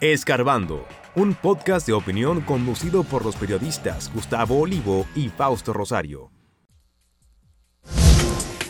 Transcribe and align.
Escarbando, 0.00 0.86
un 1.14 1.34
podcast 1.34 1.86
de 1.86 1.92
opinión 1.92 2.40
conducido 2.40 3.04
por 3.04 3.22
los 3.22 3.36
periodistas 3.36 4.10
Gustavo 4.14 4.58
Olivo 4.58 5.04
y 5.14 5.28
Fausto 5.28 5.74
Rosario. 5.74 6.30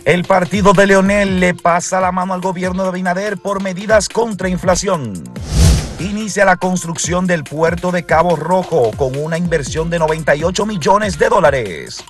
El 0.05 0.25
partido 0.25 0.73
de 0.73 0.89
Leonel 0.89 1.39
le 1.39 1.55
pasa 1.55 2.01
la 2.01 2.11
mano 2.11 2.35
al 2.35 2.41
gobierno 2.41 2.83
de 2.83 2.89
Abinader 2.89 3.39
por 3.39 3.63
medidas 3.63 4.09
contra 4.09 4.49
inflación. 4.49 5.23
Inicia 6.01 6.45
la 6.45 6.57
construcción 6.57 7.29
del 7.29 7.45
puerto 7.45 7.93
de 7.93 8.05
Cabo 8.05 8.35
Rojo 8.35 8.91
con 8.97 9.17
una 9.17 9.39
inversión 9.39 9.89
de 9.89 10.01
98 10.01 10.67
millones 10.67 11.17
de 11.17 11.29
dólares. 11.29 12.03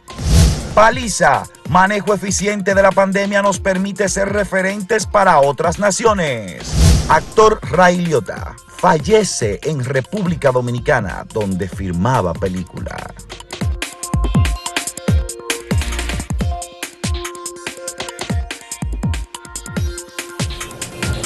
Paliza, 0.75 1.43
manejo 1.69 2.15
eficiente 2.15 2.75
de 2.75 2.83
la 2.83 2.93
pandemia 2.93 3.43
nos 3.43 3.59
permite 3.59 4.09
ser 4.09 4.29
referentes 4.29 5.05
para 5.05 5.41
otras 5.41 5.79
naciones. 5.79 6.63
Actor 7.09 7.59
Ray 7.63 7.99
Liotta 7.99 8.55
fallece 8.69 9.59
en 9.65 9.85
República 9.85 10.53
Dominicana, 10.53 11.27
donde 11.35 11.69
firmaba 11.69 12.33
película. 12.33 12.97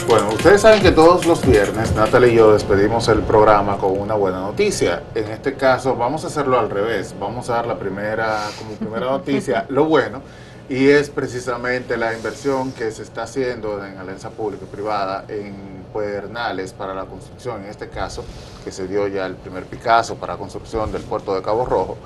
Bueno, 0.07 0.29
ustedes 0.29 0.61
saben 0.61 0.83
que 0.83 0.93
todos 0.93 1.25
los 1.25 1.47
viernes 1.47 1.95
Natalie 1.95 2.33
y 2.33 2.37
yo 2.37 2.53
despedimos 2.53 3.09
el 3.09 3.21
programa 3.21 3.79
con 3.79 3.99
una 3.99 4.15
buena 4.15 4.41
noticia. 4.41 5.03
En 5.15 5.29
este 5.29 5.55
caso 5.55 5.97
vamos 5.97 6.25
a 6.25 6.27
hacerlo 6.27 6.59
al 6.59 6.69
revés. 6.69 7.15
Vamos 7.19 7.49
a 7.49 7.55
dar 7.55 7.67
la 7.67 7.79
primera, 7.79 8.41
como 8.59 8.75
primera 8.75 9.07
noticia, 9.07 9.65
lo 9.71 9.87
bueno, 9.87 10.21
y 10.69 10.89
es 10.89 11.11
precisamente 11.11 11.97
la 11.97 12.15
inversión 12.15 12.73
que 12.73 12.91
se 12.91 13.03
está 13.03 13.25
haciendo 13.25 13.85
en 13.85 13.99
alianza 13.99 14.31
pública 14.31 14.65
y 14.65 14.75
privada 14.75 15.25
en 15.29 15.85
Pedernales 15.93 16.73
para 16.73 16.93
la 16.93 17.05
construcción, 17.05 17.63
en 17.63 17.71
este 17.71 17.89
caso, 17.89 18.25
que 18.65 18.73
se 18.73 18.89
dio 18.89 19.07
ya 19.07 19.27
el 19.27 19.37
primer 19.37 19.65
Picasso 19.65 20.17
para 20.17 20.33
la 20.33 20.39
construcción 20.41 20.91
del 20.91 21.03
puerto 21.03 21.35
de 21.37 21.43
Cabo 21.43 21.65
Rojo, 21.65 21.99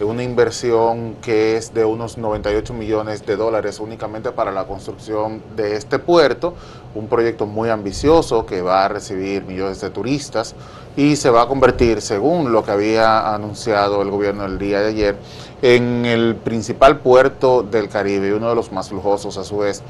una 0.00 0.22
inversión 0.22 1.16
que 1.16 1.56
es 1.56 1.74
de 1.74 1.84
unos 1.84 2.18
98 2.18 2.72
millones 2.72 3.24
de 3.26 3.36
dólares 3.36 3.80
únicamente 3.80 4.30
para 4.32 4.52
la 4.52 4.64
construcción 4.64 5.42
de 5.56 5.76
este 5.76 5.98
puerto, 5.98 6.54
un 6.94 7.08
proyecto 7.08 7.46
muy 7.46 7.68
ambicioso 7.68 8.46
que 8.46 8.62
va 8.62 8.84
a 8.84 8.88
recibir 8.88 9.44
millones 9.44 9.80
de 9.80 9.90
turistas 9.90 10.54
y 10.96 11.16
se 11.16 11.30
va 11.30 11.42
a 11.42 11.46
convertir, 11.48 12.00
según 12.00 12.52
lo 12.52 12.64
que 12.64 12.70
había 12.70 13.34
anunciado 13.34 14.02
el 14.02 14.10
gobierno 14.10 14.44
el 14.44 14.58
día 14.58 14.80
de 14.80 14.88
ayer, 14.88 15.16
en 15.62 16.04
el 16.04 16.34
principal 16.36 16.98
puerto 16.98 17.62
del 17.62 17.88
Caribe 17.88 18.28
y 18.28 18.30
uno 18.32 18.48
de 18.48 18.54
los 18.54 18.72
más 18.72 18.90
lujosos 18.90 19.36
a 19.38 19.44
su 19.44 19.58
vez. 19.58 19.82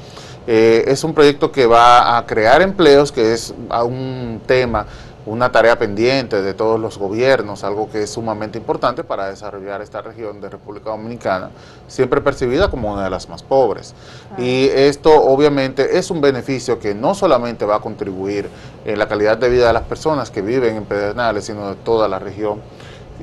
Eh, 0.45 0.85
es 0.87 1.03
un 1.03 1.13
proyecto 1.13 1.51
que 1.51 1.65
va 1.65 2.17
a 2.17 2.25
crear 2.25 2.61
empleos, 2.61 3.11
que 3.11 3.33
es 3.33 3.53
un 3.85 4.41
tema, 4.45 4.85
una 5.25 5.51
tarea 5.51 5.77
pendiente 5.77 6.41
de 6.41 6.53
todos 6.53 6.79
los 6.79 6.97
gobiernos, 6.97 7.63
algo 7.63 7.89
que 7.89 8.03
es 8.03 8.09
sumamente 8.09 8.57
importante 8.57 9.03
para 9.03 9.29
desarrollar 9.29 9.81
esta 9.81 10.01
región 10.01 10.41
de 10.41 10.49
República 10.49 10.89
Dominicana, 10.89 11.49
siempre 11.87 12.21
percibida 12.21 12.69
como 12.69 12.91
una 12.93 13.05
de 13.05 13.09
las 13.09 13.29
más 13.29 13.41
pobres. 13.41 13.93
Y 14.37 14.67
esto 14.67 15.11
obviamente 15.11 15.97
es 15.97 16.11
un 16.11 16.19
beneficio 16.19 16.79
que 16.79 16.93
no 16.93 17.15
solamente 17.15 17.65
va 17.65 17.77
a 17.77 17.79
contribuir 17.79 18.49
en 18.85 18.99
la 18.99 19.07
calidad 19.07 19.37
de 19.37 19.49
vida 19.49 19.67
de 19.67 19.73
las 19.73 19.83
personas 19.83 20.29
que 20.29 20.41
viven 20.41 20.75
en 20.75 20.85
Pedernales, 20.85 21.45
sino 21.45 21.69
de 21.69 21.75
toda 21.75 22.07
la 22.07 22.19
región 22.19 22.59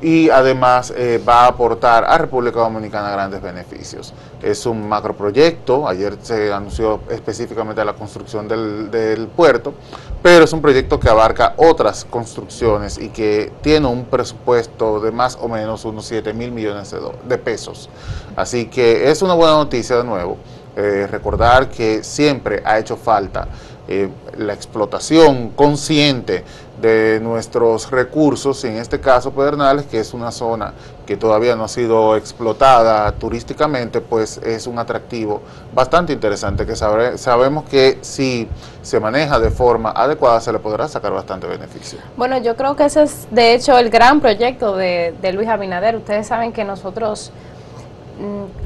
y 0.02 0.30
además 0.30 0.92
eh, 0.96 1.22
va 1.26 1.44
a 1.44 1.48
aportar 1.48 2.04
a 2.04 2.16
República 2.16 2.60
Dominicana 2.60 3.10
grandes 3.10 3.42
beneficios. 3.42 4.14
Es 4.42 4.64
un 4.64 4.88
macroproyecto, 4.88 5.86
ayer 5.86 6.16
se 6.22 6.52
anunció 6.52 7.00
específicamente 7.10 7.84
la 7.84 7.92
construcción 7.92 8.48
del, 8.48 9.28
puerto, 9.36 9.74
pero 10.22 10.44
es 10.44 10.52
un 10.52 10.62
proyecto 10.62 10.98
que 10.98 11.08
abarca 11.08 11.54
otras 11.56 12.04
construcciones 12.04 12.98
y 12.98 13.08
que 13.08 13.52
tiene 13.60 13.86
un 13.86 14.04
presupuesto 14.06 15.00
de 15.00 15.10
más 15.10 15.38
o 15.40 15.48
menos 15.48 15.84
unos 15.84 16.06
7 16.06 16.32
mil 16.32 16.52
millones 16.52 16.94
de, 17.24 17.38
pesos. 17.38 17.90
Así 18.36 18.66
que 18.66 19.10
es 19.10 19.22
una 19.22 19.34
buena 19.34 19.54
noticia 19.54 19.96
de 19.96 20.04
nuevo. 20.04 20.38
Eh, 20.76 21.08
recordar 21.10 21.68
que 21.68 22.04
siempre 22.04 22.62
ha 22.64 22.78
hecho 22.78 22.96
falta 22.96 23.48
eh, 23.90 24.08
la 24.38 24.54
explotación 24.54 25.50
consciente 25.50 26.44
de 26.80 27.18
nuestros 27.20 27.90
recursos, 27.90 28.62
en 28.62 28.76
este 28.76 29.00
caso 29.00 29.32
Pedernales, 29.32 29.86
que 29.86 29.98
es 29.98 30.14
una 30.14 30.30
zona 30.30 30.74
que 31.04 31.16
todavía 31.16 31.56
no 31.56 31.64
ha 31.64 31.68
sido 31.68 32.14
explotada 32.16 33.10
turísticamente, 33.10 34.00
pues 34.00 34.38
es 34.38 34.68
un 34.68 34.78
atractivo 34.78 35.42
bastante 35.74 36.12
interesante 36.12 36.64
que 36.64 36.76
sabemos 36.76 37.64
que 37.64 37.98
si 38.02 38.48
se 38.80 39.00
maneja 39.00 39.40
de 39.40 39.50
forma 39.50 39.90
adecuada 39.90 40.40
se 40.40 40.52
le 40.52 40.60
podrá 40.60 40.86
sacar 40.86 41.12
bastante 41.12 41.48
beneficio. 41.48 41.98
Bueno, 42.16 42.38
yo 42.38 42.54
creo 42.54 42.76
que 42.76 42.84
ese 42.84 43.02
es 43.02 43.26
de 43.32 43.54
hecho 43.54 43.76
el 43.76 43.90
gran 43.90 44.20
proyecto 44.20 44.76
de, 44.76 45.12
Luis 45.34 45.48
Abinader. 45.48 45.96
Ustedes 45.96 46.28
saben 46.28 46.52
que 46.52 46.62
nosotros 46.62 47.32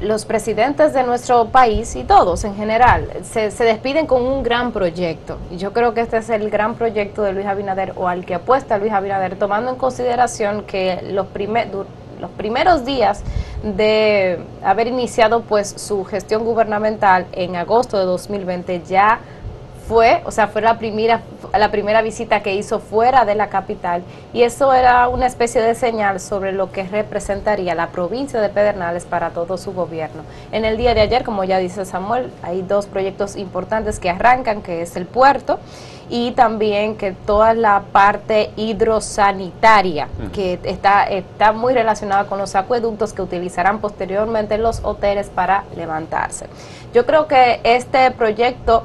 los 0.01 0.25
presidentes 0.25 0.93
de 0.93 1.03
nuestro 1.03 1.45
país 1.45 1.95
y 1.95 2.03
todos 2.03 2.43
en 2.43 2.55
general 2.55 3.09
se, 3.23 3.49
despiden 3.49 4.07
con 4.07 4.21
un 4.23 4.43
gran 4.43 4.71
proyecto. 4.71 5.37
Y 5.51 5.57
yo 5.57 5.73
creo 5.73 5.93
que 5.93 6.01
este 6.01 6.17
es 6.17 6.29
el 6.29 6.49
gran 6.49 6.75
proyecto 6.75 7.21
de 7.23 7.33
Luis 7.33 7.45
Abinader 7.45 7.93
o 7.95 8.07
al 8.07 8.25
que 8.25 8.35
apuesta 8.35 8.77
Luis 8.77 8.91
Abinader, 8.91 9.37
tomando 9.37 9.71
en 9.71 9.77
consideración 9.77 10.63
que 10.63 11.01
los, 11.11 11.27
los 12.19 12.31
primeros 12.31 12.85
días 12.85 13.23
de 13.63 14.39
haber 14.63 14.87
iniciado 14.87 15.41
pues 15.41 15.69
su 15.69 16.03
gestión 16.05 16.43
gubernamental 16.43 17.25
en 17.31 17.55
agosto 17.55 17.97
de 17.97 18.05
2020 18.05 18.83
ya 18.87 19.19
fue, 19.87 20.21
o 20.25 20.31
sea, 20.31 20.47
fue 20.47 20.61
la 20.61 20.77
primera, 20.77 21.21
la 21.57 21.69
primera 21.69 22.01
visita 22.01 22.41
que 22.41 22.55
hizo 22.55 22.79
fuera 22.79 23.25
de 23.25 23.35
la 23.35 23.47
capital 23.47 24.03
y 24.33 24.41
eso 24.41 24.73
era 24.73 25.07
una 25.07 25.27
especie 25.27 25.61
de 25.61 25.75
señal 25.75 26.19
sobre 26.19 26.51
lo 26.51 26.71
que 26.71 26.83
representaría 26.83 27.75
la 27.75 27.87
provincia 27.87 28.41
de 28.41 28.49
Pedernales 28.49 29.05
para 29.05 29.29
todo 29.29 29.57
su 29.57 29.73
gobierno. 29.73 30.23
En 30.51 30.65
el 30.65 30.77
día 30.77 30.93
de 30.93 31.01
ayer, 31.01 31.23
como 31.23 31.43
ya 31.43 31.59
dice 31.59 31.85
Samuel, 31.85 32.31
hay 32.41 32.61
dos 32.63 32.87
proyectos 32.87 33.35
importantes 33.35 33.99
que 33.99 34.09
arrancan, 34.09 34.61
que 34.61 34.81
es 34.81 34.95
el 34.95 35.05
puerto 35.05 35.59
y 36.09 36.31
también 36.31 36.95
que 36.97 37.11
toda 37.11 37.53
la 37.53 37.83
parte 37.91 38.51
hidrosanitaria 38.55 40.07
que 40.33 40.59
está, 40.63 41.03
está 41.05 41.51
muy 41.51 41.73
relacionada 41.73 42.25
con 42.25 42.37
los 42.37 42.55
acueductos 42.55 43.13
que 43.13 43.21
utilizarán 43.21 43.79
posteriormente 43.79 44.57
los 44.57 44.81
hoteles 44.83 45.29
para 45.29 45.63
levantarse. 45.75 46.47
Yo 46.93 47.05
creo 47.05 47.27
que 47.27 47.59
este 47.63 48.11
proyecto 48.11 48.83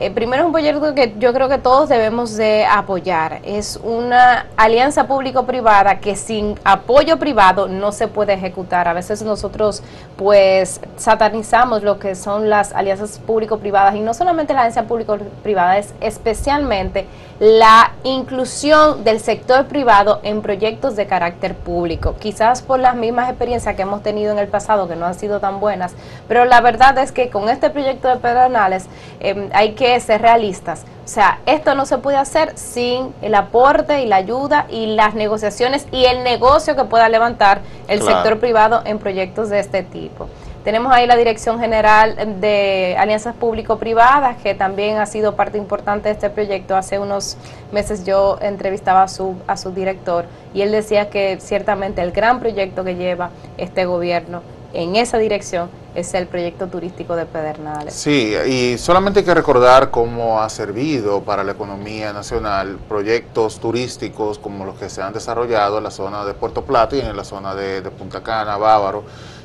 eh, 0.00 0.10
primero 0.10 0.42
es 0.42 0.46
un 0.46 0.52
proyecto 0.52 0.94
que 0.94 1.14
yo 1.18 1.34
creo 1.34 1.50
que 1.50 1.58
todos 1.58 1.90
debemos 1.90 2.34
de 2.34 2.64
apoyar. 2.64 3.40
Es 3.44 3.78
una 3.82 4.46
alianza 4.56 5.06
público-privada 5.06 6.00
que 6.00 6.16
sin 6.16 6.58
apoyo 6.64 7.18
privado 7.18 7.68
no 7.68 7.92
se 7.92 8.08
puede 8.08 8.32
ejecutar. 8.32 8.88
A 8.88 8.94
veces 8.94 9.22
nosotros 9.22 9.82
pues 10.16 10.80
satanizamos 10.96 11.82
lo 11.82 11.98
que 11.98 12.14
son 12.14 12.48
las 12.48 12.72
alianzas 12.72 13.18
público-privadas 13.18 13.94
y 13.94 14.00
no 14.00 14.14
solamente 14.14 14.54
la 14.54 14.60
alianza 14.60 14.84
público-privada, 14.84 15.76
es 15.76 15.92
especialmente 16.00 17.06
la 17.38 17.92
inclusión 18.04 19.02
del 19.02 19.18
sector 19.18 19.66
privado 19.66 20.20
en 20.22 20.42
proyectos 20.42 20.96
de 20.96 21.06
carácter 21.06 21.54
público. 21.54 22.14
Quizás 22.18 22.60
por 22.62 22.78
las 22.80 22.94
mismas 22.96 23.28
experiencias 23.28 23.76
que 23.76 23.82
hemos 23.82 24.02
tenido 24.02 24.32
en 24.32 24.38
el 24.38 24.48
pasado 24.48 24.88
que 24.88 24.96
no 24.96 25.06
han 25.06 25.14
sido 25.14 25.40
tan 25.40 25.58
buenas, 25.58 25.94
pero 26.28 26.44
la 26.44 26.60
verdad 26.60 26.96
es 26.98 27.12
que 27.12 27.30
con 27.30 27.48
este 27.48 27.70
proyecto 27.70 28.08
de 28.08 28.16
Pedernales 28.16 28.86
eh, 29.20 29.48
hay 29.52 29.72
que 29.72 29.89
ser 29.98 30.22
realistas. 30.22 30.84
O 31.04 31.08
sea, 31.08 31.40
esto 31.46 31.74
no 31.74 31.86
se 31.86 31.98
puede 31.98 32.18
hacer 32.18 32.56
sin 32.56 33.12
el 33.20 33.34
aporte 33.34 34.02
y 34.02 34.06
la 34.06 34.16
ayuda 34.16 34.66
y 34.70 34.86
las 34.94 35.14
negociaciones 35.14 35.88
y 35.90 36.04
el 36.04 36.22
negocio 36.22 36.76
que 36.76 36.84
pueda 36.84 37.08
levantar 37.08 37.62
el 37.88 38.00
sector 38.02 38.38
privado 38.38 38.82
en 38.84 39.00
proyectos 39.00 39.50
de 39.50 39.58
este 39.58 39.82
tipo. 39.82 40.28
Tenemos 40.62 40.92
ahí 40.92 41.06
la 41.06 41.16
Dirección 41.16 41.58
General 41.58 42.38
de 42.40 42.94
Alianzas 42.98 43.34
Público-Privadas, 43.34 44.36
que 44.42 44.54
también 44.54 44.98
ha 44.98 45.06
sido 45.06 45.34
parte 45.34 45.56
importante 45.56 46.10
de 46.10 46.14
este 46.14 46.28
proyecto. 46.28 46.76
Hace 46.76 46.98
unos 46.98 47.38
meses 47.72 48.04
yo 48.04 48.38
entrevistaba 48.42 49.02
a 49.02 49.08
su, 49.08 49.36
a 49.46 49.56
su 49.56 49.72
director 49.72 50.26
y 50.52 50.60
él 50.60 50.70
decía 50.70 51.08
que 51.08 51.38
ciertamente 51.40 52.02
el 52.02 52.12
gran 52.12 52.40
proyecto 52.40 52.84
que 52.84 52.96
lleva 52.96 53.30
este 53.56 53.86
gobierno 53.86 54.42
en 54.72 54.96
esa 54.96 55.18
dirección 55.18 55.68
es 55.94 56.14
el 56.14 56.26
proyecto 56.26 56.68
turístico 56.68 57.16
de 57.16 57.26
Pedernales. 57.26 57.94
Sí, 57.94 58.34
y 58.46 58.78
solamente 58.78 59.20
hay 59.20 59.24
que 59.24 59.34
recordar 59.34 59.90
cómo 59.90 60.40
ha 60.40 60.48
servido 60.48 61.22
para 61.22 61.42
la 61.42 61.52
economía 61.52 62.12
nacional 62.12 62.78
proyectos 62.88 63.58
turísticos 63.58 64.38
como 64.38 64.64
los 64.64 64.76
que 64.76 64.88
se 64.88 65.02
han 65.02 65.12
desarrollado 65.12 65.78
en 65.78 65.84
la 65.84 65.90
zona 65.90 66.24
de 66.24 66.34
Puerto 66.34 66.64
Plata 66.64 66.96
y 66.96 67.00
en 67.00 67.16
la 67.16 67.24
zona 67.24 67.54
de, 67.54 67.82
Punta 67.90 68.22
Cana, 68.22 68.56
Bávaro. 68.56 69.02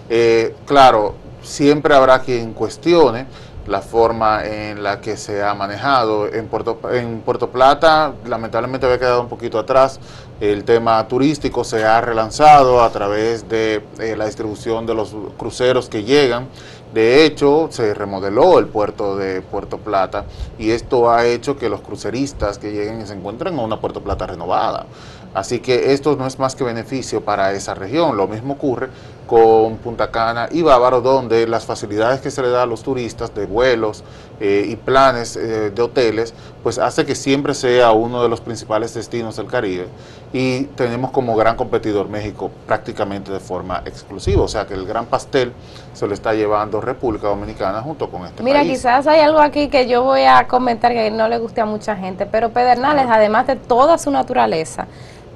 Eh, 0.10 0.56
claro, 0.66 1.16
siempre 1.42 1.96
habrá 1.96 2.20
quien 2.20 2.54
cuestione 2.54 3.26
la 3.68 3.82
forma 3.82 4.46
en 4.46 4.84
la 4.84 5.02
que 5.02 5.18
se 5.18 5.44
ha 5.44 5.54
manejado. 5.54 6.28
En 6.28 6.48
Puerto, 6.48 6.80
en 6.92 7.22
Puerto 7.22 7.50
Plata, 7.50 8.14
lamentablemente 8.26 8.86
había 8.86 9.00
quedado 9.00 9.22
un 9.22 9.30
poquito 9.30 9.60
atrás. 9.60 10.00
El 10.40 10.64
tema 10.64 11.08
turístico 11.08 11.64
se 11.64 11.84
ha 11.84 12.02
relanzado 12.02 12.84
a 12.84 12.90
través 12.92 13.48
de 13.48 13.84
eh, 14.00 14.16
la 14.18 14.26
distribución 14.26 14.86
de 14.86 14.94
los 14.94 15.16
cruceros 15.38 15.90
que 15.90 16.04
llegan. 16.04 16.48
De 16.94 17.26
hecho, 17.26 17.68
se 17.72 17.94
remodeló 17.94 18.58
el 18.60 18.68
puerto 18.68 19.18
de 19.18 19.42
Puerto 19.42 19.80
Plata 19.80 20.26
y 20.58 20.72
esto 20.72 21.10
ha 21.10 21.26
hecho 21.26 21.58
que 21.58 21.68
los 21.68 21.82
cruceristas 21.82 22.58
que 22.58 22.72
lleguen 22.72 23.06
se 23.06 23.14
encuentren 23.14 23.54
en 23.56 23.60
una 23.60 23.82
Puerto 23.82 24.02
Plata 24.02 24.28
renovada. 24.28 24.86
Así 25.34 25.60
que 25.60 25.92
esto 25.92 26.16
no 26.16 26.26
es 26.26 26.40
más 26.40 26.56
que 26.56 26.64
beneficio 26.64 27.20
para 27.20 27.52
esa 27.52 27.74
región. 27.74 28.16
Lo 28.16 28.28
mismo 28.28 28.54
ocurre 28.54 28.90
con 29.26 29.78
Punta 29.78 30.12
Cana 30.12 30.48
y 30.52 30.62
Bávaro, 30.62 31.02
donde 31.02 31.48
las 31.48 31.66
facilidades 31.66 32.22
que 32.22 32.32
se 32.32 32.42
le 32.42 32.50
da 32.50 32.64
a 32.64 32.66
los 32.66 32.84
turistas 32.84 33.34
de 33.34 33.46
vuelos 33.46 34.04
eh, 34.40 34.66
y 34.68 34.76
planes 34.76 35.36
eh, 35.36 35.72
de 35.72 35.82
hoteles, 35.82 36.34
pues 36.62 36.78
hace 36.78 37.06
que 37.06 37.16
siempre 37.16 37.54
sea 37.54 37.92
uno 37.92 38.22
de 38.22 38.30
los 38.30 38.42
principales 38.42 38.94
destinos 38.94 39.36
del 39.38 39.48
Caribe. 39.48 39.88
Y 40.34 40.64
tenemos 40.76 41.12
como 41.12 41.36
gran 41.36 41.56
competidor 41.56 42.10
México 42.10 42.52
prácticamente 42.68 43.32
de 43.32 43.40
forma 43.40 43.82
exclusiva. 43.86 44.44
O 44.44 44.48
sea 44.48 44.66
que 44.66 44.74
el 44.74 44.86
gran 44.86 45.06
pastel 45.06 45.54
se 45.94 46.08
lo 46.08 46.14
está 46.14 46.34
llevando 46.34 46.82
República 46.82 47.28
Dominicana 47.28 47.82
junto 47.82 48.10
con 48.10 48.26
este 48.26 48.44
Mira, 48.44 48.60
país. 48.60 48.74
quizás 48.74 49.08
hay 49.08 49.22
algo 49.22 49.40
aquí 49.40 49.70
que 49.70 49.88
yo 49.88 50.04
voy 50.04 50.24
a 50.24 50.48
comentar 50.48 50.92
que 50.92 51.10
no 51.10 51.28
le 51.30 51.40
guste 51.40 51.62
a 51.62 51.66
mucha 51.66 51.96
gente, 51.96 52.26
pero 52.26 52.50
Pedernales, 52.50 53.08
además 53.10 53.48
de 53.48 53.56
toda 53.56 53.98
su 53.98 54.12
naturaleza, 54.12 54.88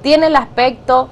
tiene 0.02 0.26
el 0.26 0.36
aspecto 0.36 1.08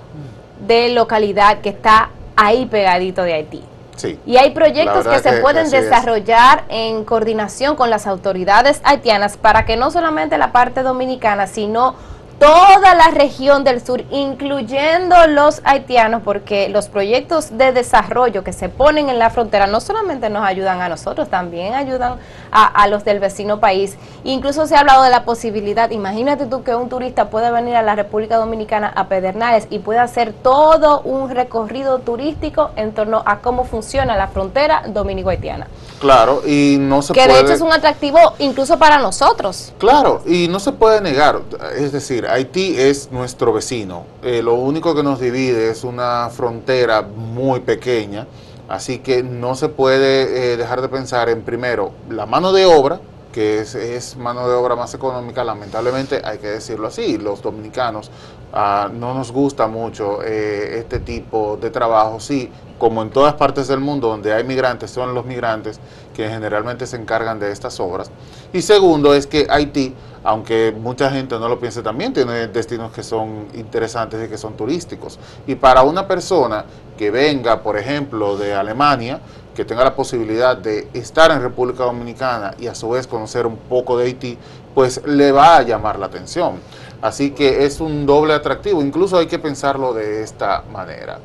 de 0.66 0.90
localidad 0.90 1.60
que 1.60 1.70
está 1.70 2.10
ahí 2.38 2.66
pegadito 2.66 3.22
de 3.22 3.34
Haití. 3.34 3.62
Sí. 3.96 4.18
Y 4.24 4.36
hay 4.36 4.52
proyectos 4.52 5.06
que 5.08 5.18
se 5.18 5.30
que 5.30 5.36
pueden 5.38 5.66
es. 5.66 5.72
desarrollar 5.72 6.64
en 6.68 7.04
coordinación 7.04 7.74
con 7.74 7.90
las 7.90 8.06
autoridades 8.06 8.80
haitianas 8.84 9.36
para 9.36 9.64
que 9.66 9.76
no 9.76 9.90
solamente 9.90 10.38
la 10.38 10.52
parte 10.52 10.84
dominicana, 10.84 11.48
sino 11.48 11.96
toda 12.38 12.94
la 12.94 13.08
región 13.08 13.64
del 13.64 13.84
sur, 13.84 14.04
incluyendo 14.10 15.16
los 15.26 15.60
haitianos, 15.64 16.22
porque 16.22 16.68
los 16.68 16.88
proyectos 16.88 17.56
de 17.58 17.72
desarrollo 17.72 18.44
que 18.44 18.52
se 18.52 18.68
ponen 18.68 19.08
en 19.08 19.18
la 19.18 19.30
frontera 19.30 19.66
no 19.66 19.80
solamente 19.80 20.30
nos 20.30 20.44
ayudan 20.44 20.80
a 20.80 20.88
nosotros, 20.88 21.28
también 21.28 21.74
ayudan 21.74 22.16
a, 22.50 22.86
los 22.86 23.04
del 23.04 23.18
vecino 23.18 23.60
país. 23.60 23.96
Incluso 24.24 24.66
se 24.66 24.76
ha 24.76 24.80
hablado 24.80 25.02
de 25.02 25.10
la 25.10 25.24
posibilidad, 25.24 25.90
imagínate 25.90 26.46
tú 26.46 26.62
que 26.62 26.74
un 26.74 26.88
turista 26.88 27.28
puede 27.28 27.50
venir 27.50 27.76
a 27.76 27.82
la 27.82 27.96
República 27.96 28.36
Dominicana 28.36 28.92
a 28.94 29.08
Pedernales 29.08 29.66
y 29.70 29.80
puede 29.80 29.98
hacer 29.98 30.32
todo 30.32 31.00
un 31.00 31.30
recorrido 31.30 31.98
turístico 31.98 32.70
en 32.76 32.92
torno 32.92 33.22
a 33.26 33.38
cómo 33.38 33.64
funciona 33.64 34.16
la 34.16 34.28
frontera 34.28 34.82
dominico-haitiana. 34.86 35.66
Claro, 35.98 36.42
y 36.46 36.76
no 36.78 37.02
se 37.02 37.12
Que 37.12 37.24
puede... 37.24 37.34
de 37.34 37.40
hecho 37.40 37.52
es 37.54 37.60
un 37.60 37.72
atractivo 37.72 38.18
incluso 38.38 38.78
para 38.78 38.98
nosotros. 38.98 39.72
Claro, 39.78 40.22
y 40.26 40.48
no 40.48 40.60
se 40.60 40.72
puede 40.72 41.00
negar, 41.00 41.40
es 41.76 41.92
decir, 41.92 42.26
Haití 42.26 42.74
es 42.78 43.10
nuestro 43.10 43.52
vecino, 43.52 44.04
Eh, 44.22 44.42
lo 44.42 44.54
único 44.54 44.94
que 44.94 45.02
nos 45.02 45.20
divide 45.20 45.70
es 45.70 45.84
una 45.84 46.28
frontera 46.30 47.02
muy 47.02 47.60
pequeña, 47.60 48.26
así 48.68 48.98
que 48.98 49.22
no 49.22 49.54
se 49.54 49.68
puede 49.68 50.52
eh, 50.52 50.56
dejar 50.56 50.80
de 50.82 50.88
pensar 50.88 51.28
en 51.28 51.42
primero 51.42 51.92
la 52.10 52.26
mano 52.26 52.52
de 52.52 52.66
obra, 52.66 53.00
que 53.38 53.60
es, 53.60 54.16
mano 54.16 54.48
de 54.48 54.54
obra 54.56 54.74
más 54.74 54.94
económica, 54.94 55.44
lamentablemente 55.44 56.20
hay 56.24 56.38
que 56.38 56.48
decirlo 56.48 56.88
así, 56.88 57.18
los 57.18 57.40
dominicanos 57.40 58.10
ah, 58.52 58.90
no 58.92 59.14
nos 59.14 59.30
gusta 59.30 59.68
mucho 59.68 60.24
eh, 60.24 60.80
este 60.80 60.98
tipo 60.98 61.56
de 61.56 61.70
trabajo, 61.70 62.18
sí, 62.18 62.50
como 62.80 63.00
en 63.00 63.10
todas 63.10 63.34
partes 63.34 63.68
del 63.68 63.78
mundo 63.78 64.08
donde 64.08 64.32
hay 64.32 64.42
migrantes, 64.42 64.90
son 64.90 65.14
los 65.14 65.24
migrantes 65.24 65.78
que 66.16 66.28
generalmente 66.28 66.84
se 66.84 66.96
encargan 66.96 67.38
de 67.38 67.52
estas 67.52 67.78
obras. 67.78 68.10
Y 68.52 68.60
segundo 68.60 69.14
es 69.14 69.28
que 69.28 69.46
Haití, 69.48 69.94
aunque 70.24 70.74
mucha 70.76 71.08
gente 71.08 71.38
no 71.38 71.48
lo 71.48 71.60
piense 71.60 71.80
también, 71.80 72.12
tiene 72.12 72.48
destinos 72.48 72.90
que 72.90 73.04
son 73.04 73.46
interesantes 73.54 74.26
y 74.26 74.28
que 74.28 74.36
son 74.36 74.56
turísticos. 74.56 75.16
Y 75.46 75.54
para 75.54 75.84
una 75.84 76.08
persona 76.08 76.64
que 76.96 77.12
venga, 77.12 77.62
por 77.62 77.78
ejemplo, 77.78 78.36
de 78.36 78.52
Alemania, 78.52 79.20
que 79.58 79.64
tenga 79.64 79.82
la 79.82 79.96
posibilidad 79.96 80.56
de 80.56 80.86
estar 80.94 81.32
en 81.32 81.42
República 81.42 81.82
Dominicana 81.82 82.54
y 82.60 82.68
a 82.68 82.76
su 82.76 82.90
vez 82.90 83.08
conocer 83.08 83.44
un 83.44 83.56
poco 83.56 83.98
de 83.98 84.04
Haití, 84.04 84.38
pues 84.72 85.04
le 85.04 85.32
va 85.32 85.56
a 85.56 85.62
llamar 85.62 85.98
la 85.98 86.06
atención. 86.06 86.60
Así 87.02 87.32
que 87.32 87.64
es 87.64 87.80
un 87.80 88.06
doble 88.06 88.34
atractivo, 88.34 88.80
incluso 88.82 89.18
hay 89.18 89.26
que 89.26 89.40
pensarlo 89.40 89.94
de 89.94 90.22
esta 90.22 90.62
manera. 90.72 91.18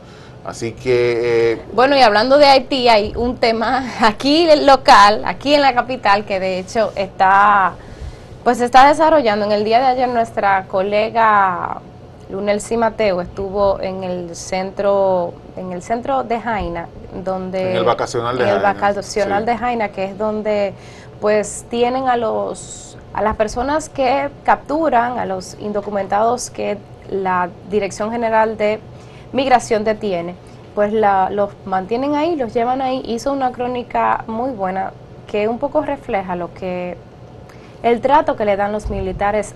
Así 0.44 0.72
que... 0.72 1.52
eh, 1.54 1.62
Bueno, 1.74 1.96
y 1.96 2.02
hablando 2.02 2.40
de 2.40 2.48
Haití, 2.48 2.90
hay 2.90 3.14
un 3.16 3.38
tema 3.38 3.84
aquí 4.02 4.48
local, 4.66 5.22
aquí 5.26 5.54
en 5.54 5.62
la 5.62 5.76
capital, 5.76 6.26
que 6.26 6.40
de 6.40 6.58
hecho 6.58 6.92
está, 6.96 7.74
pues 8.44 8.62
está 8.62 8.88
desarrollando. 8.88 9.46
En 9.46 9.52
el 9.52 9.64
día 9.64 9.78
de 9.78 9.86
ayer 9.86 10.10
nuestra 10.10 10.66
colega 10.66 11.82
Lunelsi 12.34 12.78
Mateo 12.78 13.22
estuvo 13.22 13.80
en 13.80 14.04
el 14.04 14.36
centro, 14.36 15.34
en 15.56 15.72
el 15.72 15.84
centro 15.84 16.24
de 16.24 16.42
Jaina, 16.42 16.88
donde 17.24 17.70
En 17.72 17.78
el 17.78 17.84
vacacional 17.84 18.36
de 18.36 18.44
en 18.44 18.50
el 18.50 18.56
Jaina, 18.56 18.74
vacacional 18.74 19.44
sí. 19.44 19.46
de 19.46 19.58
Jaina, 19.58 19.90
que 19.90 20.06
es 20.06 20.18
donde 20.18 20.74
pues 21.22 21.66
tienen 21.70 22.08
a 22.10 22.18
los 22.18 22.98
a 23.14 23.22
las 23.22 23.36
personas 23.36 23.88
que 23.88 24.32
capturan, 24.44 25.20
a 25.20 25.28
los 25.28 25.56
indocumentados 25.60 26.50
que 26.50 26.80
la 27.12 27.50
Dirección 27.70 28.12
General 28.12 28.58
de 28.58 28.80
Migración 29.32 29.84
detiene, 29.84 30.34
pues 30.74 30.92
la- 30.92 31.30
los 31.30 31.52
mantienen 31.66 32.16
ahí, 32.16 32.36
los 32.36 32.52
llevan 32.56 32.82
ahí. 32.82 33.04
Hizo 33.06 33.32
una 33.32 33.52
crónica 33.52 34.24
muy 34.26 34.50
buena 34.50 34.92
que 35.28 35.48
un 35.48 35.60
poco 35.60 35.84
refleja 35.84 36.36
lo 36.36 36.52
que 36.56 36.98
el 37.84 38.02
trato 38.02 38.36
que 38.36 38.46
le 38.46 38.56
dan 38.56 38.72
los 38.72 38.90
militares 38.90 39.54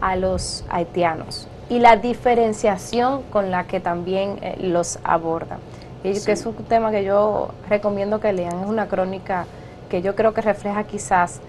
a 0.00 0.16
los 0.16 0.64
haitianos 0.68 1.46
y 1.68 1.78
la 1.80 1.96
diferenciación 1.96 3.22
con 3.24 3.50
la 3.50 3.64
que 3.64 3.80
también 3.80 4.38
eh, 4.42 4.56
los 4.60 4.98
abordan. 5.04 5.58
Y 6.04 6.14
Sí. 6.14 6.26
que 6.26 6.32
es 6.32 6.46
un 6.46 6.54
tema 6.54 6.90
que 6.90 7.04
yo 7.04 7.50
recomiendo 7.68 8.20
que 8.20 8.32
lean, 8.32 8.60
es 8.60 8.66
una 8.68 8.86
crónica 8.86 9.46
que 9.90 10.00
yo 10.02 10.14
creo 10.14 10.32
que 10.32 10.40
refleja 10.40 10.84
quizás, 10.84 11.40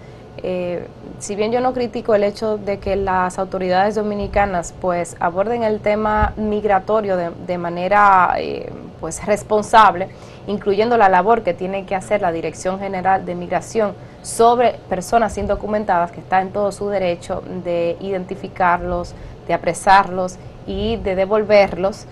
eh, 0.42 0.86
si 1.18 1.36
bien 1.36 1.52
yo 1.52 1.60
no 1.60 1.72
critico 1.72 2.14
el 2.14 2.24
hecho 2.24 2.56
de 2.58 2.78
que 2.78 2.96
las 2.96 3.38
autoridades 3.38 3.94
dominicanas 3.94 4.74
pues 4.80 5.16
aborden 5.20 5.62
el 5.62 5.80
tema 5.80 6.32
migratorio 6.36 7.16
de, 7.16 7.30
de 7.46 7.58
manera 7.58 8.34
eh, 8.38 8.72
pues 9.00 9.24
responsable, 9.26 10.08
incluyendo 10.46 10.96
la 10.96 11.08
labor 11.08 11.42
que 11.42 11.54
tiene 11.54 11.84
que 11.86 11.94
hacer 11.94 12.20
la 12.22 12.32
Dirección 12.32 12.78
General 12.80 13.24
de 13.24 13.34
Migración 13.34 13.92
sobre 14.22 14.78
personas 14.88 15.36
indocumentadas, 15.38 16.10
que 16.10 16.20
está 16.20 16.40
en 16.42 16.50
todo 16.50 16.72
su 16.72 16.88
derecho 16.88 17.42
de 17.64 17.96
identificarlos, 18.00 19.14
de 19.50 19.54
apresarlos 19.54 20.36
y 20.64 20.96
de 20.98 21.16
devolverlos. 21.16 22.04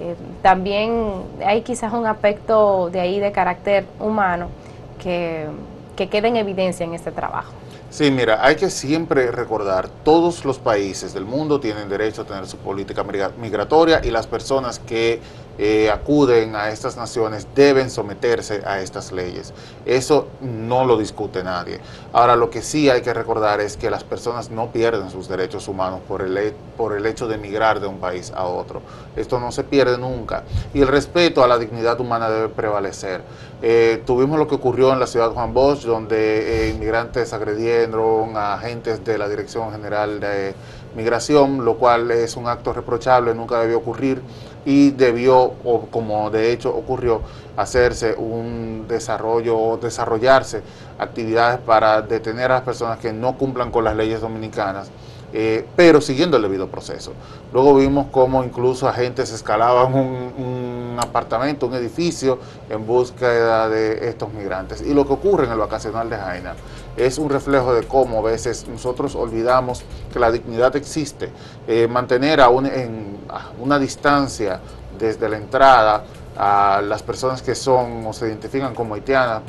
Eh, 0.00 0.16
también 0.42 1.22
hay 1.46 1.62
quizás 1.62 1.92
un 1.92 2.04
aspecto 2.04 2.90
de 2.90 2.98
ahí 2.98 3.20
de 3.20 3.30
carácter 3.30 3.86
humano 4.00 4.48
que, 5.00 5.46
que 5.94 6.08
en 6.28 6.36
evidencia 6.36 6.84
en 6.84 6.94
este 6.94 7.12
trabajo. 7.12 7.52
Sí, 7.90 8.10
mira, 8.10 8.44
hay 8.44 8.56
que 8.56 8.70
siempre 8.70 9.30
recordar, 9.30 9.88
todos 10.04 10.44
los 10.44 10.58
países 10.58 11.14
del 11.14 11.24
mundo 11.24 11.60
tienen 11.60 11.88
derecho 11.88 12.22
a 12.22 12.24
tener 12.24 12.46
su 12.46 12.56
política 12.56 13.04
migra- 13.04 13.32
migratoria 13.40 14.00
y 14.02 14.10
las 14.10 14.26
personas 14.26 14.80
que 14.80 15.20
eh, 15.62 15.90
acuden 15.90 16.56
a 16.56 16.70
estas 16.70 16.96
naciones 16.96 17.46
deben 17.54 17.90
someterse 17.90 18.62
a 18.64 18.80
estas 18.80 19.12
leyes. 19.12 19.52
Eso 19.84 20.28
no 20.40 20.86
lo 20.86 20.96
discute 20.96 21.44
nadie. 21.44 21.80
Ahora, 22.14 22.34
lo 22.34 22.48
que 22.48 22.62
sí 22.62 22.88
hay 22.88 23.02
que 23.02 23.12
recordar 23.12 23.60
es 23.60 23.76
que 23.76 23.90
las 23.90 24.02
personas 24.02 24.50
no 24.50 24.72
pierden 24.72 25.10
sus 25.10 25.28
derechos 25.28 25.68
humanos 25.68 26.00
por 26.08 26.22
el, 26.22 26.54
por 26.78 26.96
el 26.96 27.04
hecho 27.04 27.28
de 27.28 27.34
emigrar 27.34 27.78
de 27.78 27.88
un 27.88 27.98
país 27.98 28.32
a 28.34 28.46
otro. 28.46 28.80
Esto 29.16 29.38
no 29.38 29.52
se 29.52 29.62
pierde 29.62 29.98
nunca. 29.98 30.44
Y 30.72 30.80
el 30.80 30.88
respeto 30.88 31.44
a 31.44 31.46
la 31.46 31.58
dignidad 31.58 32.00
humana 32.00 32.30
debe 32.30 32.48
prevalecer. 32.48 33.20
Eh, 33.60 34.02
tuvimos 34.06 34.38
lo 34.38 34.48
que 34.48 34.54
ocurrió 34.54 34.90
en 34.94 34.98
la 34.98 35.06
ciudad 35.06 35.28
de 35.28 35.34
Juan 35.34 35.52
Bosch, 35.52 35.82
donde 35.82 36.68
eh, 36.68 36.70
inmigrantes 36.70 37.34
agredieron 37.34 38.34
a 38.34 38.54
agentes 38.54 39.04
de 39.04 39.18
la 39.18 39.28
Dirección 39.28 39.72
General 39.72 40.20
de 40.20 40.54
Migración, 40.96 41.64
lo 41.64 41.76
cual 41.76 42.10
es 42.10 42.36
un 42.36 42.48
acto 42.48 42.72
reprochable, 42.72 43.34
nunca 43.34 43.60
debió 43.60 43.76
ocurrir 43.78 44.22
y 44.64 44.90
debió, 44.90 45.52
o 45.64 45.86
como 45.90 46.30
de 46.30 46.52
hecho 46.52 46.74
ocurrió, 46.74 47.22
hacerse 47.56 48.14
un 48.14 48.86
desarrollo 48.88 49.58
o 49.58 49.76
desarrollarse 49.76 50.62
actividades 50.98 51.58
para 51.60 52.02
detener 52.02 52.50
a 52.50 52.56
las 52.56 52.62
personas 52.62 52.98
que 52.98 53.12
no 53.12 53.36
cumplan 53.36 53.70
con 53.70 53.84
las 53.84 53.96
leyes 53.96 54.20
dominicanas. 54.20 54.90
Eh, 55.32 55.66
pero 55.76 56.00
siguiendo 56.00 56.36
el 56.36 56.42
debido 56.42 56.68
proceso. 56.68 57.12
Luego 57.52 57.74
vimos 57.74 58.06
cómo 58.10 58.42
incluso 58.44 58.88
agentes 58.88 59.32
escalaban 59.32 59.94
un, 59.94 60.32
un 60.38 60.96
apartamento, 61.00 61.66
un 61.66 61.74
edificio, 61.74 62.38
en 62.68 62.86
búsqueda 62.86 63.68
de 63.68 64.08
estos 64.08 64.32
migrantes. 64.32 64.82
Y 64.82 64.94
lo 64.94 65.06
que 65.06 65.12
ocurre 65.12 65.46
en 65.46 65.52
el 65.52 65.58
vacacional 65.58 66.10
de 66.10 66.16
Jaina 66.16 66.54
es 66.96 67.18
un 67.18 67.30
reflejo 67.30 67.74
de 67.74 67.86
cómo 67.86 68.18
a 68.18 68.22
veces 68.22 68.66
nosotros 68.68 69.14
olvidamos 69.14 69.82
que 70.12 70.18
la 70.18 70.30
dignidad 70.30 70.74
existe. 70.76 71.30
Eh, 71.66 71.88
mantener 71.88 72.40
a 72.40 72.48
una 72.48 73.78
distancia 73.78 74.60
desde 74.98 75.28
la 75.28 75.36
entrada 75.36 76.04
a 76.36 76.80
las 76.82 77.02
personas 77.02 77.42
que 77.42 77.54
son 77.54 78.06
o 78.06 78.12
se 78.12 78.26
identifican 78.26 78.74
como 78.74 78.94
haitianas, 78.94 79.42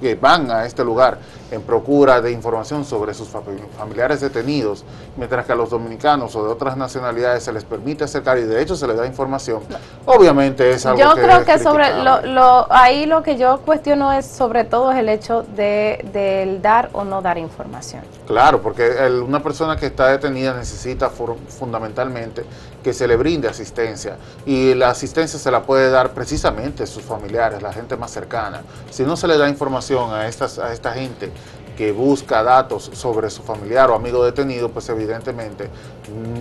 que 0.00 0.14
van 0.14 0.50
a 0.50 0.64
este 0.66 0.84
lugar 0.84 1.18
en 1.54 1.62
procura 1.62 2.20
de 2.20 2.32
información 2.32 2.84
sobre 2.84 3.14
sus 3.14 3.28
familiares 3.28 4.20
detenidos, 4.20 4.84
mientras 5.16 5.46
que 5.46 5.52
a 5.52 5.54
los 5.54 5.70
dominicanos 5.70 6.34
o 6.36 6.44
de 6.44 6.50
otras 6.50 6.76
nacionalidades 6.76 7.42
se 7.44 7.52
les 7.52 7.64
permite 7.64 8.04
acercar 8.04 8.38
y 8.38 8.42
de 8.42 8.60
hecho 8.60 8.76
se 8.76 8.86
les 8.86 8.96
da 8.96 9.06
información, 9.06 9.60
obviamente 10.04 10.70
es 10.70 10.84
algo 10.86 11.00
yo 11.00 11.14
que 11.14 11.22
creo 11.22 11.44
que 11.44 11.58
sobre 11.58 12.02
lo, 12.02 12.72
ahí 12.72 13.06
lo 13.06 13.22
que 13.22 13.36
yo 13.36 13.60
cuestiono 13.60 14.12
es 14.12 14.26
sobre 14.26 14.64
todo 14.64 14.92
es 14.92 14.98
el 14.98 15.08
hecho 15.08 15.44
de 15.56 16.04
del 16.12 16.60
dar 16.62 16.90
o 16.92 17.04
no 17.04 17.22
dar 17.22 17.38
información. 17.38 18.02
Claro, 18.26 18.60
porque 18.60 18.90
una 19.26 19.42
persona 19.42 19.76
que 19.76 19.86
está 19.86 20.08
detenida 20.08 20.54
necesita 20.54 21.10
fundamentalmente 21.10 22.44
que 22.82 22.92
se 22.92 23.08
le 23.08 23.16
brinde 23.16 23.48
asistencia 23.48 24.16
y 24.44 24.74
la 24.74 24.90
asistencia 24.90 25.38
se 25.38 25.50
la 25.50 25.62
puede 25.62 25.90
dar 25.90 26.12
precisamente 26.12 26.86
sus 26.86 27.02
familiares, 27.02 27.62
la 27.62 27.72
gente 27.72 27.96
más 27.96 28.10
cercana. 28.10 28.62
Si 28.90 29.02
no 29.02 29.16
se 29.16 29.26
le 29.26 29.38
da 29.38 29.48
información 29.48 30.12
a, 30.12 30.28
estas, 30.28 30.58
a 30.58 30.72
esta 30.72 30.92
gente 30.92 31.30
que 31.76 31.92
busca 31.92 32.42
datos 32.42 32.90
sobre 32.94 33.30
su 33.30 33.42
familiar 33.42 33.90
o 33.90 33.94
amigo 33.94 34.24
detenido, 34.24 34.70
pues 34.70 34.88
evidentemente 34.88 35.68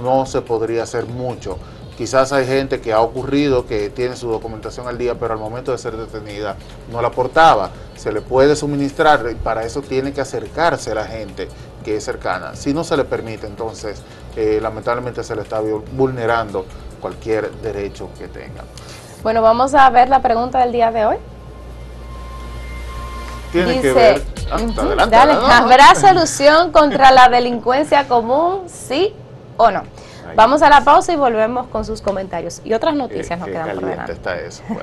no 0.01 0.25
se 0.25 0.41
podría 0.41 0.83
hacer 0.83 1.05
mucho. 1.05 1.57
Quizás 1.97 2.33
hay 2.33 2.47
gente 2.47 2.81
que 2.81 2.91
ha 2.91 3.01
ocurrido 3.01 3.67
que 3.67 3.89
tiene 3.89 4.15
su 4.15 4.27
documentación 4.27 4.87
al 4.87 4.97
día, 4.97 5.13
pero 5.15 5.33
al 5.33 5.39
momento 5.39 5.71
de 5.71 5.77
ser 5.77 5.95
detenida 5.95 6.55
no 6.91 7.01
la 7.01 7.09
aportaba. 7.09 7.69
Se 7.95 8.11
le 8.11 8.21
puede 8.21 8.55
suministrar 8.55 9.27
y 9.31 9.35
para 9.35 9.63
eso 9.63 9.81
tiene 9.81 10.11
que 10.11 10.21
acercarse 10.21 10.91
a 10.91 10.95
la 10.95 11.05
gente 11.05 11.47
que 11.83 11.97
es 11.97 12.03
cercana. 12.03 12.55
Si 12.55 12.73
no 12.73 12.83
se 12.83 12.97
le 12.97 13.03
permite, 13.03 13.45
entonces 13.45 14.01
eh, 14.35 14.59
lamentablemente 14.61 15.23
se 15.23 15.35
le 15.35 15.43
está 15.43 15.61
vulnerando 15.91 16.65
cualquier 16.99 17.51
derecho 17.61 18.09
que 18.17 18.27
tenga. 18.27 18.63
Bueno, 19.21 19.41
vamos 19.41 19.75
a 19.75 19.89
ver 19.91 20.09
la 20.09 20.21
pregunta 20.21 20.59
del 20.59 20.71
día 20.71 20.91
de 20.91 21.05
hoy. 21.05 21.17
Tiene 23.51 23.81
que 23.81 23.93
ver. 23.93 24.32
Ah, 24.51 25.05
dale, 25.07 25.33
¿Habrá 25.33 25.95
solución 25.95 26.71
contra 26.71 27.11
la 27.11 27.29
delincuencia 27.29 28.07
común? 28.07 28.63
¿Sí 28.67 29.13
o 29.57 29.71
no? 29.71 29.83
Vamos 30.35 30.61
a 30.61 30.69
la 30.69 30.83
pausa 30.83 31.13
y 31.13 31.15
volvemos 31.15 31.67
con 31.67 31.85
sus 31.85 32.01
comentarios. 32.01 32.61
Y 32.63 32.73
otras 32.73 32.95
noticias 32.95 33.39
nos 33.39 33.47
quedan 33.47 33.75
por 33.75 33.85
delante. 33.85 34.13
está 34.13 34.39
eso. 34.39 34.63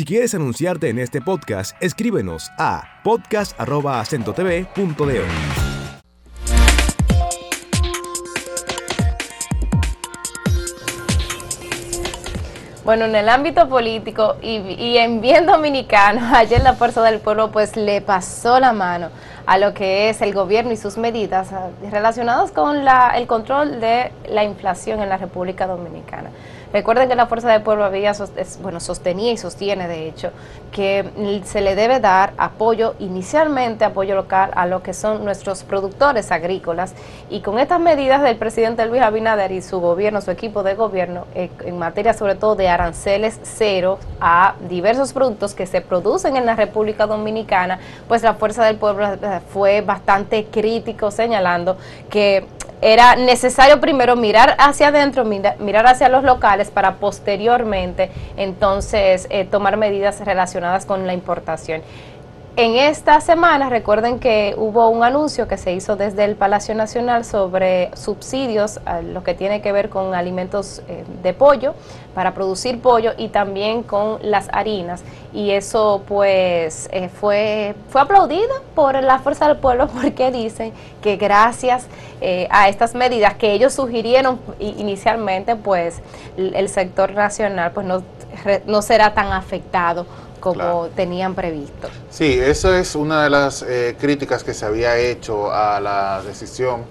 Si 0.00 0.06
quieres 0.06 0.34
anunciarte 0.34 0.88
en 0.88 0.98
este 0.98 1.20
podcast, 1.20 1.76
escríbenos 1.82 2.50
a 2.56 3.02
podcast.acentotv.de. 3.04 5.69
Bueno, 12.90 13.04
en 13.04 13.14
el 13.14 13.28
ámbito 13.28 13.68
político 13.68 14.34
y, 14.42 14.96
en 14.96 15.20
bien 15.20 15.46
dominicano, 15.46 16.22
ayer 16.34 16.60
la 16.60 16.72
Fuerza 16.72 17.00
del 17.02 17.20
Pueblo 17.20 17.52
pues 17.52 17.76
le 17.76 18.00
pasó 18.00 18.58
la 18.58 18.72
mano 18.72 19.10
a 19.46 19.58
lo 19.58 19.74
que 19.74 20.08
es 20.08 20.20
el 20.22 20.34
gobierno 20.34 20.72
y 20.72 20.76
sus 20.76 20.98
medidas 20.98 21.52
ah, 21.52 21.68
relacionadas 21.88 22.50
con 22.50 22.84
la, 22.84 23.12
el 23.14 23.28
control 23.28 23.80
de 23.80 24.10
la 24.28 24.42
inflación 24.42 25.00
en 25.00 25.08
la 25.08 25.18
República 25.18 25.68
Dominicana. 25.68 26.30
Recuerden 26.72 27.08
que 27.08 27.16
la 27.16 27.26
Fuerza 27.26 27.50
del 27.50 27.62
Pueblo 27.62 27.84
había, 27.84 28.12
bueno, 28.62 28.78
sostenía 28.78 29.32
y 29.32 29.36
sostiene, 29.36 29.88
de 29.88 30.06
hecho, 30.06 30.30
que 30.70 31.42
se 31.44 31.60
le 31.60 31.74
debe 31.74 31.98
dar 31.98 32.32
apoyo, 32.36 32.94
inicialmente 33.00 33.84
apoyo 33.84 34.14
local, 34.14 34.50
a 34.54 34.66
lo 34.66 34.82
que 34.82 34.94
son 34.94 35.24
nuestros 35.24 35.64
productores 35.64 36.30
agrícolas. 36.30 36.94
Y 37.28 37.40
con 37.40 37.58
estas 37.58 37.80
medidas 37.80 38.22
del 38.22 38.36
presidente 38.36 38.86
Luis 38.86 39.02
Abinader 39.02 39.50
y 39.50 39.62
su 39.62 39.80
gobierno, 39.80 40.20
su 40.20 40.30
equipo 40.30 40.62
de 40.62 40.74
gobierno, 40.74 41.26
eh, 41.34 41.50
en 41.64 41.78
materia 41.78 42.14
sobre 42.14 42.36
todo 42.36 42.54
de 42.54 42.68
aranceles 42.68 43.40
cero 43.42 43.98
a 44.20 44.54
diversos 44.68 45.12
productos 45.12 45.54
que 45.54 45.66
se 45.66 45.80
producen 45.80 46.36
en 46.36 46.46
la 46.46 46.54
República 46.54 47.06
Dominicana, 47.06 47.80
pues 48.06 48.22
la 48.22 48.34
Fuerza 48.34 48.64
del 48.64 48.76
Pueblo 48.76 49.06
eh, 49.12 49.40
fue 49.52 49.80
bastante 49.80 50.46
crítico 50.46 51.10
señalando 51.10 51.76
que 52.08 52.46
era 52.80 53.16
necesario 53.16 53.80
primero 53.80 54.16
mirar 54.16 54.56
hacia 54.58 54.88
adentro, 54.88 55.24
mirar 55.24 55.86
hacia 55.86 56.08
los 56.08 56.24
locales 56.24 56.70
para 56.70 56.96
posteriormente 56.96 58.10
entonces 58.36 59.26
eh, 59.30 59.44
tomar 59.44 59.76
medidas 59.76 60.20
relacionadas 60.24 60.86
con 60.86 61.06
la 61.06 61.12
importación. 61.12 61.82
En 62.60 62.76
esta 62.76 63.22
semana 63.22 63.70
recuerden 63.70 64.18
que 64.18 64.54
hubo 64.54 64.90
un 64.90 65.02
anuncio 65.02 65.48
que 65.48 65.56
se 65.56 65.72
hizo 65.72 65.96
desde 65.96 66.26
el 66.26 66.36
Palacio 66.36 66.74
Nacional 66.74 67.24
sobre 67.24 67.90
subsidios 67.96 68.80
a 68.84 69.00
lo 69.00 69.24
que 69.24 69.32
tiene 69.32 69.62
que 69.62 69.72
ver 69.72 69.88
con 69.88 70.14
alimentos 70.14 70.82
eh, 70.86 71.04
de 71.22 71.32
pollo 71.32 71.74
para 72.14 72.34
producir 72.34 72.82
pollo 72.82 73.12
y 73.16 73.28
también 73.28 73.82
con 73.82 74.18
las 74.20 74.50
harinas. 74.52 75.02
Y 75.32 75.52
eso 75.52 76.02
pues 76.06 76.90
eh, 76.92 77.08
fue 77.08 77.74
fue 77.88 78.02
aplaudido 78.02 78.52
por 78.74 79.02
la 79.02 79.20
fuerza 79.20 79.48
del 79.48 79.56
pueblo 79.56 79.88
porque 80.02 80.30
dicen 80.30 80.74
que 81.00 81.16
gracias 81.16 81.86
eh, 82.20 82.46
a 82.50 82.68
estas 82.68 82.94
medidas 82.94 83.36
que 83.36 83.52
ellos 83.52 83.72
sugirieron 83.72 84.38
inicialmente 84.58 85.56
pues 85.56 86.02
el 86.36 86.68
sector 86.68 87.14
nacional 87.14 87.72
pues 87.72 87.86
no, 87.86 88.02
no 88.66 88.82
será 88.82 89.14
tan 89.14 89.32
afectado 89.32 90.04
como 90.40 90.88
tenían 90.96 91.34
previsto. 91.34 91.88
Sí, 92.10 92.38
eso 92.40 92.74
es 92.74 92.94
una 92.94 93.22
de 93.22 93.30
las 93.30 93.62
eh, 93.62 93.96
críticas 94.00 94.42
que 94.42 94.54
se 94.54 94.66
había 94.66 94.96
hecho 94.96 95.52
a 95.52 95.80
la 95.80 96.22
decisión 96.26 96.84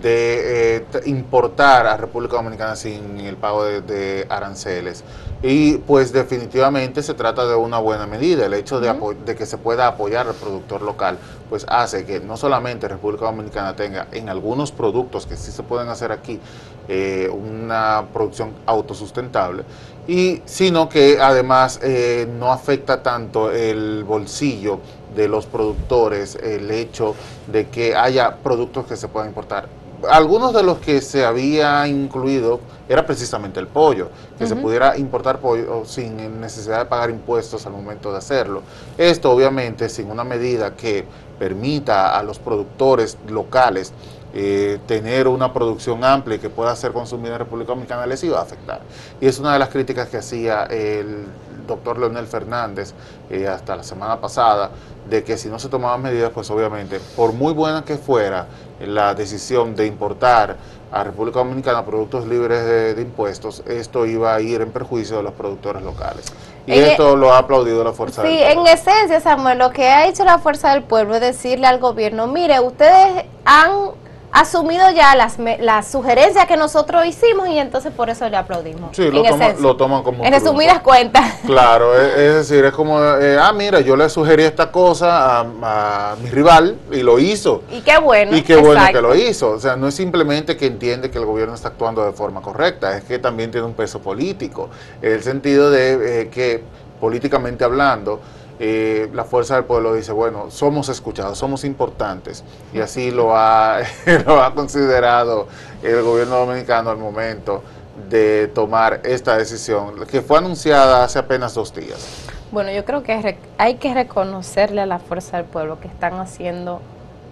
de 0.00 0.76
eh, 0.76 0.84
importar 1.06 1.86
a 1.86 1.96
República 1.96 2.36
Dominicana 2.36 2.76
sin 2.76 3.20
el 3.20 3.36
pago 3.36 3.64
de, 3.64 4.26
aranceles. 4.28 5.04
Y 5.42 5.78
pues 5.78 6.12
definitivamente 6.12 7.02
se 7.02 7.14
trata 7.14 7.46
de 7.46 7.54
una 7.54 7.78
buena 7.78 8.06
medida. 8.06 8.46
El 8.46 8.54
hecho 8.54 8.80
de, 8.80 8.94
de, 9.24 9.34
que 9.34 9.44
se 9.44 9.58
pueda 9.58 9.88
apoyar 9.88 10.28
al 10.28 10.34
productor 10.34 10.82
local, 10.82 11.18
pues 11.50 11.66
hace 11.68 12.04
que 12.04 12.20
no 12.20 12.36
solamente 12.36 12.88
República 12.88 13.26
Dominicana 13.26 13.74
tenga 13.74 14.06
en 14.12 14.28
algunos 14.28 14.72
productos 14.72 15.26
que 15.26 15.36
sí 15.36 15.50
se 15.50 15.62
pueden 15.62 15.88
hacer 15.88 16.12
aquí 16.12 16.40
eh, 16.88 17.28
una 17.28 18.06
producción 18.12 18.52
autosustentable, 18.66 19.62
y 20.06 20.42
sino 20.44 20.88
que 20.88 21.18
además 21.20 21.78
eh, 21.82 22.28
no 22.38 22.52
afecta 22.52 23.02
tanto 23.02 23.50
el 23.52 24.04
bolsillo 24.04 24.80
de 25.14 25.28
los 25.28 25.46
productores 25.46 26.36
el 26.36 26.70
hecho 26.70 27.14
de 27.46 27.68
que 27.68 27.94
haya 27.94 28.36
productos 28.36 28.86
que 28.86 28.96
se 28.96 29.08
puedan 29.08 29.28
importar 29.28 29.68
algunos 30.10 30.52
de 30.52 30.62
los 30.62 30.78
que 30.78 31.00
se 31.00 31.24
había 31.24 31.86
incluido 31.86 32.60
era 32.88 33.06
precisamente 33.06 33.60
el 33.60 33.68
pollo, 33.68 34.10
que 34.38 34.46
se 34.46 34.56
pudiera 34.56 34.96
importar 34.96 35.38
pollo 35.38 35.84
sin 35.84 36.40
necesidad 36.40 36.80
de 36.80 36.84
pagar 36.86 37.10
impuestos 37.10 37.64
al 37.66 37.72
momento 37.72 38.10
de 38.10 38.18
hacerlo. 38.18 38.62
Esto 38.98 39.30
obviamente 39.30 39.88
sin 39.88 40.10
una 40.10 40.24
medida 40.24 40.74
que 40.74 41.04
permita 41.38 42.18
a 42.18 42.22
los 42.22 42.38
productores 42.38 43.16
locales 43.28 43.92
eh, 44.34 44.78
tener 44.86 45.28
una 45.28 45.52
producción 45.52 46.04
amplia 46.04 46.36
y 46.36 46.38
que 46.38 46.48
pueda 46.48 46.74
ser 46.74 46.92
consumida 46.92 47.34
en 47.34 47.38
República 47.40 47.72
Dominicana 47.72 48.06
les 48.06 48.22
iba 48.24 48.38
a 48.38 48.42
afectar. 48.42 48.80
Y 49.20 49.26
es 49.26 49.38
una 49.38 49.52
de 49.52 49.58
las 49.58 49.68
críticas 49.68 50.08
que 50.08 50.16
hacía 50.16 50.64
el 50.64 51.26
doctor 51.66 51.98
Leonel 51.98 52.26
Fernández 52.26 52.94
eh, 53.30 53.46
hasta 53.46 53.76
la 53.76 53.82
semana 53.82 54.20
pasada, 54.20 54.70
de 55.08 55.24
que 55.24 55.36
si 55.36 55.48
no 55.48 55.58
se 55.58 55.68
tomaban 55.68 56.02
medidas, 56.02 56.30
pues 56.30 56.50
obviamente, 56.50 57.00
por 57.16 57.32
muy 57.32 57.52
buena 57.52 57.84
que 57.84 57.96
fuera 57.96 58.46
la 58.80 59.14
decisión 59.14 59.74
de 59.74 59.86
importar 59.86 60.56
a 60.92 61.04
República 61.04 61.38
Dominicana 61.38 61.84
productos 61.84 62.26
libres 62.26 62.64
de, 62.96 63.00
impuestos, 63.00 63.62
esto 63.66 64.04
iba 64.06 64.34
a 64.34 64.40
ir 64.40 64.60
en 64.60 64.70
perjuicio 64.70 65.16
de 65.16 65.22
los 65.22 65.32
productores 65.32 65.82
locales. 65.82 66.26
Y 66.66 66.72
esto 66.72 67.16
lo 67.16 67.32
ha 67.32 67.38
aplaudido 67.38 67.82
la 67.82 67.92
Fuerza 67.92 68.22
del 68.22 68.32
Pueblo. 68.32 68.52
Sí, 68.52 68.58
en 68.58 68.78
esencia, 68.78 69.20
Samuel, 69.20 69.58
lo 69.58 69.70
que 69.70 69.88
ha 69.88 70.06
hecho 70.06 70.24
la 70.24 70.38
Fuerza 70.38 70.72
del 70.72 70.82
Pueblo 70.82 71.14
es 71.14 71.20
decirle 71.20 71.66
al 71.66 71.78
gobierno, 71.78 72.26
mire, 72.26 72.60
ustedes 72.60 73.24
han 73.44 73.92
asumido 74.32 74.90
ya 74.90 75.14
las, 75.14 75.38
las 75.60 75.88
sugerencias 75.88 76.46
que 76.46 76.56
nosotros 76.56 77.04
hicimos 77.04 77.48
y 77.48 77.58
entonces 77.58 77.92
por 77.92 78.08
eso 78.08 78.26
le 78.30 78.38
aplaudimos. 78.38 78.96
Sí, 78.96 79.10
lo, 79.10 79.22
lo 79.60 79.76
toman 79.76 80.02
como... 80.02 80.24
En 80.24 80.32
resumidas 80.32 80.80
cuentas. 80.80 81.40
Claro, 81.44 81.94
es, 81.94 82.34
decir, 82.34 82.64
es 82.64 82.72
como, 82.72 82.98
eh, 82.98 83.36
ah, 83.38 83.52
mira, 83.52 83.80
yo 83.80 83.94
le 83.94 84.08
sugerí 84.08 84.44
esta 84.44 84.72
cosa 84.72 85.40
a, 85.40 86.16
mi 86.22 86.30
rival 86.30 86.78
y 86.90 87.02
lo 87.02 87.18
hizo. 87.18 87.62
Y 87.70 87.82
qué 87.82 87.98
bueno. 87.98 88.34
Y 88.34 88.42
qué 88.42 88.56
bueno 88.56 88.82
que 88.90 89.02
lo 89.02 89.14
hizo. 89.14 89.50
O 89.50 89.60
sea, 89.60 89.76
no 89.76 89.88
es 89.88 89.94
simplemente 89.94 90.56
que 90.56 90.66
entiende 90.66 91.10
que 91.10 91.18
el 91.18 91.26
gobierno 91.26 91.54
está 91.54 91.68
actuando 91.68 92.04
de 92.04 92.12
forma 92.12 92.40
correcta, 92.40 92.96
es 92.96 93.04
que 93.04 93.18
también 93.18 93.50
tiene 93.50 93.66
un 93.66 93.74
peso 93.74 94.00
político, 94.00 94.70
en 95.02 95.12
el 95.12 95.22
sentido 95.22 95.70
de 95.70 96.22
eh, 96.22 96.28
que 96.30 96.62
políticamente 97.00 97.64
hablando, 97.64 98.20
eh, 98.64 99.10
la 99.12 99.24
fuerza 99.24 99.56
del 99.56 99.64
pueblo 99.64 99.92
dice, 99.92 100.12
bueno, 100.12 100.48
somos 100.52 100.88
escuchados, 100.88 101.36
somos 101.36 101.64
importantes, 101.64 102.44
y 102.72 102.78
así 102.78 103.10
lo 103.10 103.36
ha, 103.36 103.80
lo 104.26 104.40
ha 104.40 104.54
considerado 104.54 105.48
el 105.82 106.00
gobierno 106.02 106.36
dominicano 106.36 106.90
al 106.90 106.96
momento 106.96 107.60
de 108.08 108.46
tomar 108.54 109.00
esta 109.02 109.36
decisión, 109.36 110.06
que 110.06 110.22
fue 110.22 110.38
anunciada 110.38 111.02
hace 111.02 111.18
apenas 111.18 111.54
dos 111.54 111.74
días. 111.74 112.06
Bueno, 112.52 112.70
yo 112.70 112.84
creo 112.84 113.02
que 113.02 113.36
hay 113.58 113.74
que 113.74 113.94
reconocerle 113.94 114.80
a 114.80 114.86
la 114.86 115.00
fuerza 115.00 115.38
del 115.38 115.46
pueblo 115.46 115.80
que 115.80 115.88
están 115.88 116.20
haciendo 116.20 116.80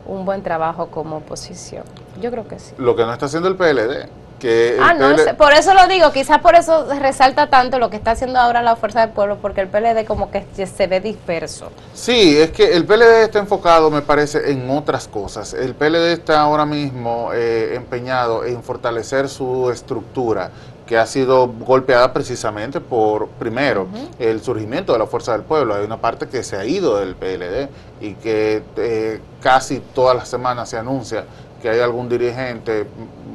un 0.06 0.24
buen 0.24 0.42
trabajo 0.42 0.88
como 0.88 1.18
oposición. 1.18 1.84
Yo 2.20 2.32
creo 2.32 2.48
que 2.48 2.58
sí. 2.58 2.74
Lo 2.76 2.96
que 2.96 3.04
no 3.04 3.12
está 3.12 3.26
haciendo 3.26 3.48
el 3.48 3.54
PLD. 3.54 4.08
Que 4.40 4.78
Ah, 4.80 4.94
no, 4.94 5.14
por 5.36 5.52
eso 5.52 5.74
lo 5.74 5.86
digo, 5.86 6.10
quizás 6.12 6.40
por 6.40 6.54
eso 6.54 6.86
resalta 6.98 7.48
tanto 7.48 7.78
lo 7.78 7.90
que 7.90 7.96
está 7.96 8.12
haciendo 8.12 8.38
ahora 8.38 8.62
la 8.62 8.74
Fuerza 8.74 9.00
del 9.00 9.10
Pueblo, 9.10 9.38
porque 9.40 9.60
el 9.60 9.68
PLD 9.68 10.06
como 10.06 10.30
que 10.30 10.46
se 10.66 10.86
ve 10.86 11.00
disperso. 11.00 11.70
Sí, 11.94 12.36
es 12.38 12.50
que 12.50 12.74
el 12.74 12.86
PLD 12.86 13.24
está 13.24 13.38
enfocado, 13.38 13.90
me 13.90 14.02
parece, 14.02 14.50
en 14.50 14.68
otras 14.70 15.06
cosas. 15.06 15.52
El 15.52 15.74
PLD 15.74 16.12
está 16.12 16.40
ahora 16.40 16.64
mismo 16.64 17.30
eh, 17.34 17.74
empeñado 17.74 18.44
en 18.44 18.62
fortalecer 18.62 19.28
su 19.28 19.70
estructura, 19.70 20.50
que 20.86 20.98
ha 20.98 21.06
sido 21.06 21.46
golpeada 21.46 22.12
precisamente 22.12 22.80
por, 22.80 23.28
primero, 23.28 23.86
el 24.18 24.42
surgimiento 24.42 24.92
de 24.92 24.98
la 24.98 25.06
Fuerza 25.06 25.32
del 25.32 25.42
Pueblo. 25.42 25.76
Hay 25.76 25.84
una 25.84 25.98
parte 25.98 26.26
que 26.26 26.42
se 26.42 26.56
ha 26.56 26.64
ido 26.64 26.96
del 26.98 27.14
PLD 27.14 27.68
y 28.00 28.14
que 28.14 28.64
eh, 28.76 29.20
casi 29.40 29.78
todas 29.94 30.16
las 30.16 30.28
semanas 30.28 30.68
se 30.68 30.78
anuncia 30.78 31.26
que 31.60 31.68
hay 31.68 31.80
algún 31.80 32.08
dirigente, 32.08 32.86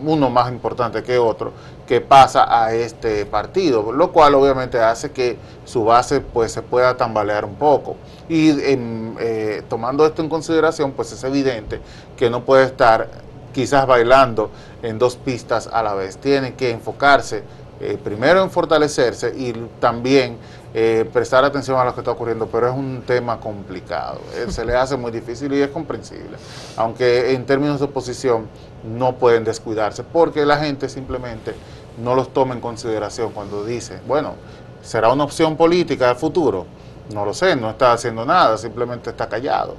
uno 0.03 0.29
más 0.29 0.51
importante 0.51 1.03
que 1.03 1.17
otro, 1.17 1.53
que 1.87 2.01
pasa 2.01 2.45
a 2.47 2.73
este 2.73 3.25
partido, 3.25 3.91
lo 3.91 4.11
cual 4.11 4.35
obviamente 4.35 4.79
hace 4.79 5.11
que 5.11 5.37
su 5.63 5.85
base 5.85 6.21
pues 6.21 6.51
se 6.51 6.61
pueda 6.61 6.97
tambalear 6.97 7.45
un 7.45 7.55
poco. 7.55 7.95
Y 8.27 8.49
eh, 8.59 9.63
tomando 9.69 10.05
esto 10.05 10.21
en 10.21 10.29
consideración, 10.29 10.91
pues 10.91 11.11
es 11.11 11.23
evidente 11.23 11.79
que 12.17 12.29
no 12.29 12.43
puede 12.43 12.65
estar 12.65 13.07
quizás 13.53 13.87
bailando 13.87 14.49
en 14.83 14.99
dos 14.99 15.15
pistas 15.15 15.69
a 15.71 15.81
la 15.81 15.93
vez. 15.93 16.17
Tiene 16.17 16.55
que 16.55 16.71
enfocarse 16.71 17.43
eh, 17.79 17.97
primero 18.03 18.41
en 18.41 18.49
fortalecerse 18.49 19.33
y 19.35 19.53
también 19.79 20.37
eh, 20.77 21.09
prestar 21.13 21.45
atención 21.45 21.79
a 21.79 21.85
lo 21.85 21.93
que 21.93 22.01
está 22.01 22.11
ocurriendo, 22.11 22.47
pero 22.47 22.67
es 22.67 22.75
un 22.75 23.03
tema 23.07 23.39
complicado. 23.39 24.19
Eh, 24.35 24.47
se 24.49 24.65
le 24.65 24.75
hace 24.75 24.97
muy 24.97 25.09
difícil 25.09 25.53
y 25.53 25.61
es 25.61 25.69
comprensible. 25.69 26.35
Aunque 26.75 27.33
en 27.33 27.45
términos 27.45 27.79
de 27.79 27.85
oposición 27.85 28.47
no 28.83 29.15
pueden 29.15 29.45
descuidarse, 29.45 30.03
porque 30.03 30.45
la 30.45 30.57
gente 30.57 30.89
simplemente 30.89 31.55
no 32.03 32.13
los 32.13 32.33
toma 32.33 32.55
en 32.55 32.59
consideración 32.59 33.31
cuando 33.31 33.63
dice, 33.63 34.01
bueno, 34.05 34.33
¿será 34.81 35.13
una 35.13 35.23
opción 35.23 35.55
política 35.55 36.07
del 36.07 36.17
futuro? 36.17 36.65
No 37.13 37.23
lo 37.23 37.33
sé, 37.33 37.55
no 37.55 37.69
está 37.69 37.93
haciendo 37.93 38.25
nada, 38.25 38.57
simplemente 38.57 39.11
está 39.11 39.29
callado 39.29 39.75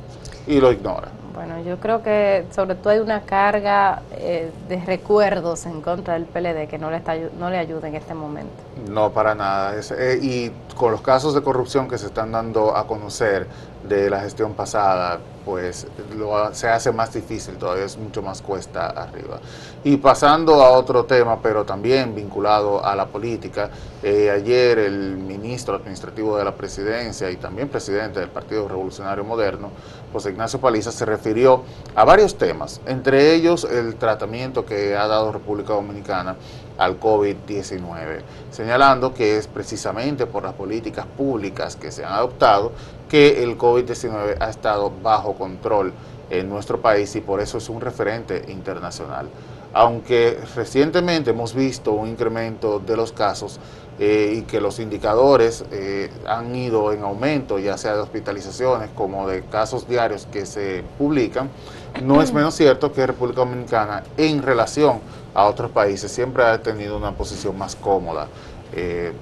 y 0.46 0.58
lo 0.60 0.72
ignora. 0.72 1.08
Bueno, 1.36 1.60
yo 1.60 1.78
creo 1.78 2.02
que 2.02 2.46
sobre 2.50 2.76
todo 2.76 2.94
hay 2.94 2.98
una 2.98 3.20
carga 3.20 4.00
eh, 4.12 4.50
de 4.70 4.80
recuerdos 4.80 5.66
en 5.66 5.82
contra 5.82 6.14
del 6.14 6.24
PLD 6.24 6.66
que 6.66 6.78
no 6.78 6.90
le, 6.90 6.96
está, 6.96 7.14
no 7.38 7.50
le 7.50 7.58
ayuda 7.58 7.88
en 7.88 7.94
este 7.94 8.14
momento. 8.14 8.54
No, 8.88 9.12
para 9.12 9.34
nada. 9.34 9.74
Eh, 9.98 10.18
y 10.22 10.50
con 10.74 10.92
los 10.92 11.02
casos 11.02 11.34
de 11.34 11.42
corrupción 11.42 11.88
que 11.88 11.98
se 11.98 12.06
están 12.06 12.32
dando 12.32 12.74
a 12.74 12.86
conocer 12.86 13.46
de 13.88 14.10
la 14.10 14.20
gestión 14.20 14.54
pasada, 14.54 15.18
pues 15.44 15.86
lo 16.16 16.52
se 16.54 16.68
hace 16.68 16.90
más 16.90 17.12
difícil, 17.12 17.56
todavía 17.56 17.84
es 17.84 17.96
mucho 17.96 18.20
más 18.20 18.42
cuesta 18.42 18.88
arriba. 18.88 19.38
Y 19.84 19.96
pasando 19.98 20.54
a 20.62 20.70
otro 20.70 21.04
tema, 21.04 21.40
pero 21.40 21.64
también 21.64 22.14
vinculado 22.14 22.84
a 22.84 22.96
la 22.96 23.06
política, 23.06 23.70
eh, 24.02 24.30
ayer 24.30 24.78
el 24.80 25.16
ministro 25.16 25.76
administrativo 25.76 26.36
de 26.36 26.44
la 26.44 26.54
presidencia 26.54 27.30
y 27.30 27.36
también 27.36 27.68
presidente 27.68 28.18
del 28.18 28.30
Partido 28.30 28.66
Revolucionario 28.66 29.22
Moderno, 29.22 29.70
José 30.12 30.30
Ignacio 30.30 30.60
Paliza, 30.60 30.90
se 30.90 31.04
refirió 31.04 31.62
a 31.94 32.04
varios 32.04 32.36
temas, 32.36 32.80
entre 32.86 33.34
ellos 33.34 33.64
el 33.64 33.96
tratamiento 33.96 34.66
que 34.66 34.96
ha 34.96 35.06
dado 35.06 35.30
República 35.30 35.74
Dominicana 35.74 36.36
al 36.78 37.00
COVID-19, 37.00 38.20
señalando 38.50 39.14
que 39.14 39.38
es 39.38 39.46
precisamente 39.46 40.26
por 40.26 40.42
las 40.44 40.54
políticas 40.54 41.06
públicas 41.06 41.76
que 41.76 41.90
se 41.90 42.04
han 42.04 42.12
adoptado 42.12 42.72
que 43.08 43.42
el 43.42 43.56
COVID-19 43.56 44.36
ha 44.40 44.50
estado 44.50 44.92
bajo 45.02 45.34
control 45.34 45.92
en 46.30 46.48
nuestro 46.48 46.80
país 46.80 47.14
y 47.16 47.20
por 47.20 47.40
eso 47.40 47.58
es 47.58 47.68
un 47.68 47.80
referente 47.80 48.44
internacional. 48.48 49.28
Aunque 49.78 50.38
recientemente 50.54 51.32
hemos 51.32 51.54
visto 51.54 51.92
un 51.92 52.08
incremento 52.08 52.78
de 52.78 52.96
los 52.96 53.12
casos 53.12 53.60
eh, 53.98 54.32
y 54.38 54.42
que 54.44 54.58
los 54.58 54.78
indicadores 54.78 55.66
eh, 55.70 56.10
han 56.26 56.56
ido 56.56 56.94
en 56.94 57.02
aumento, 57.02 57.58
ya 57.58 57.76
sea 57.76 57.94
de 57.94 58.00
hospitalizaciones 58.00 58.88
como 58.94 59.28
de 59.28 59.42
casos 59.42 59.86
diarios 59.86 60.26
que 60.32 60.46
se 60.46 60.82
publican, 60.96 61.50
no 62.02 62.22
es 62.22 62.32
menos 62.32 62.54
cierto 62.54 62.90
que 62.90 63.06
República 63.06 63.42
Dominicana 63.42 64.02
en 64.16 64.40
relación 64.40 65.00
a 65.34 65.44
otros 65.44 65.70
países 65.70 66.10
siempre 66.10 66.42
ha 66.44 66.62
tenido 66.62 66.96
una 66.96 67.12
posición 67.12 67.58
más 67.58 67.76
cómoda. 67.76 68.28
Eh, 68.72 69.12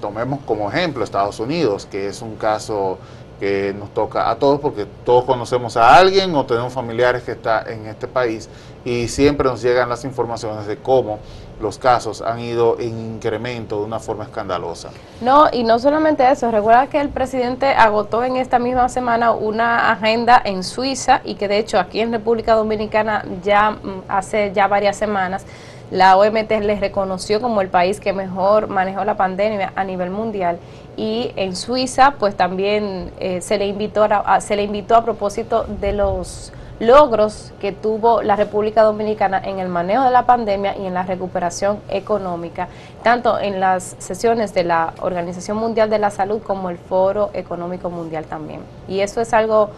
tomemos 0.00 0.40
como 0.44 0.68
ejemplo 0.72 1.04
Estados 1.04 1.38
Unidos, 1.38 1.86
que 1.88 2.08
es 2.08 2.20
un 2.20 2.34
caso 2.34 2.98
que 3.40 3.74
nos 3.76 3.92
toca 3.94 4.30
a 4.30 4.36
todos 4.36 4.60
porque 4.60 4.86
todos 5.04 5.24
conocemos 5.24 5.78
a 5.78 5.96
alguien 5.96 6.34
o 6.36 6.44
tenemos 6.44 6.74
familiares 6.74 7.22
que 7.22 7.32
está 7.32 7.62
en 7.62 7.86
este 7.86 8.06
país 8.06 8.50
y 8.84 9.08
siempre 9.08 9.48
nos 9.48 9.62
llegan 9.62 9.88
las 9.88 10.04
informaciones 10.04 10.66
de 10.66 10.76
cómo 10.76 11.18
los 11.60 11.78
casos 11.78 12.20
han 12.20 12.40
ido 12.40 12.78
en 12.78 13.14
incremento 13.14 13.78
de 13.80 13.84
una 13.84 13.98
forma 13.98 14.24
escandalosa. 14.24 14.90
No, 15.20 15.48
y 15.50 15.64
no 15.64 15.78
solamente 15.78 16.30
eso, 16.30 16.50
recuerda 16.50 16.86
que 16.88 17.00
el 17.00 17.08
presidente 17.08 17.66
agotó 17.66 18.24
en 18.24 18.36
esta 18.36 18.58
misma 18.58 18.88
semana 18.90 19.32
una 19.32 19.90
agenda 19.90 20.40
en 20.44 20.62
Suiza 20.62 21.22
y 21.24 21.34
que 21.34 21.48
de 21.48 21.58
hecho 21.58 21.78
aquí 21.78 22.00
en 22.00 22.12
República 22.12 22.54
Dominicana 22.54 23.24
ya 23.42 23.70
mm, 23.70 24.02
hace 24.08 24.52
ya 24.54 24.68
varias 24.68 24.96
semanas 24.96 25.46
la 25.90 26.16
OMT 26.16 26.50
les 26.62 26.80
reconoció 26.80 27.40
como 27.40 27.60
el 27.60 27.68
país 27.68 28.00
que 28.00 28.12
mejor 28.12 28.68
manejó 28.68 29.04
la 29.04 29.16
pandemia 29.16 29.72
a 29.74 29.82
nivel 29.82 30.10
mundial 30.10 30.58
y 30.96 31.32
en 31.36 31.56
Suiza 31.56 32.14
pues 32.18 32.36
también 32.36 33.10
eh, 33.20 33.40
se 33.40 33.58
le 33.58 33.66
invitó 33.66 34.04
a, 34.04 34.06
a- 34.34 34.40
se 34.40 34.56
le 34.56 34.62
invitó 34.64 34.94
a 34.96 35.04
propósito 35.04 35.64
de 35.80 35.92
los 35.92 36.52
logros 36.78 37.52
que 37.60 37.72
tuvo 37.72 38.22
la 38.22 38.36
República 38.36 38.82
Dominicana 38.82 39.38
en 39.44 39.58
el 39.58 39.68
manejo 39.68 40.04
de 40.04 40.10
la 40.10 40.24
pandemia 40.24 40.76
y 40.78 40.86
en 40.86 40.94
la 40.94 41.02
recuperación 41.02 41.78
económica, 41.90 42.68
tanto 43.02 43.38
en 43.38 43.60
las 43.60 43.96
sesiones 43.98 44.54
de 44.54 44.64
la 44.64 44.94
Organización 45.02 45.58
Mundial 45.58 45.90
de 45.90 45.98
la 45.98 46.10
Salud 46.10 46.40
como 46.42 46.70
el 46.70 46.78
Foro 46.78 47.30
Económico 47.34 47.90
Mundial 47.90 48.24
también. 48.24 48.60
Y 48.88 49.00
eso 49.00 49.20
es 49.20 49.34
algo, 49.34 49.68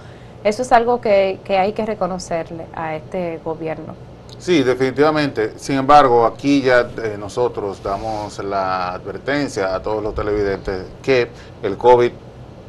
eso 0.44 0.62
es 0.62 0.70
algo 0.70 1.00
que, 1.00 1.40
que 1.44 1.58
hay 1.58 1.72
que 1.72 1.84
reconocerle 1.84 2.66
a 2.74 2.94
este 2.94 3.40
gobierno. 3.44 3.94
Sí, 4.42 4.64
definitivamente. 4.64 5.52
Sin 5.56 5.76
embargo, 5.76 6.26
aquí 6.26 6.62
ya 6.62 6.90
eh, 7.00 7.16
nosotros 7.16 7.80
damos 7.80 8.42
la 8.42 8.92
advertencia 8.94 9.72
a 9.72 9.80
todos 9.80 10.02
los 10.02 10.16
televidentes 10.16 10.84
que 11.00 11.30
el 11.62 11.76
COVID, 11.78 12.10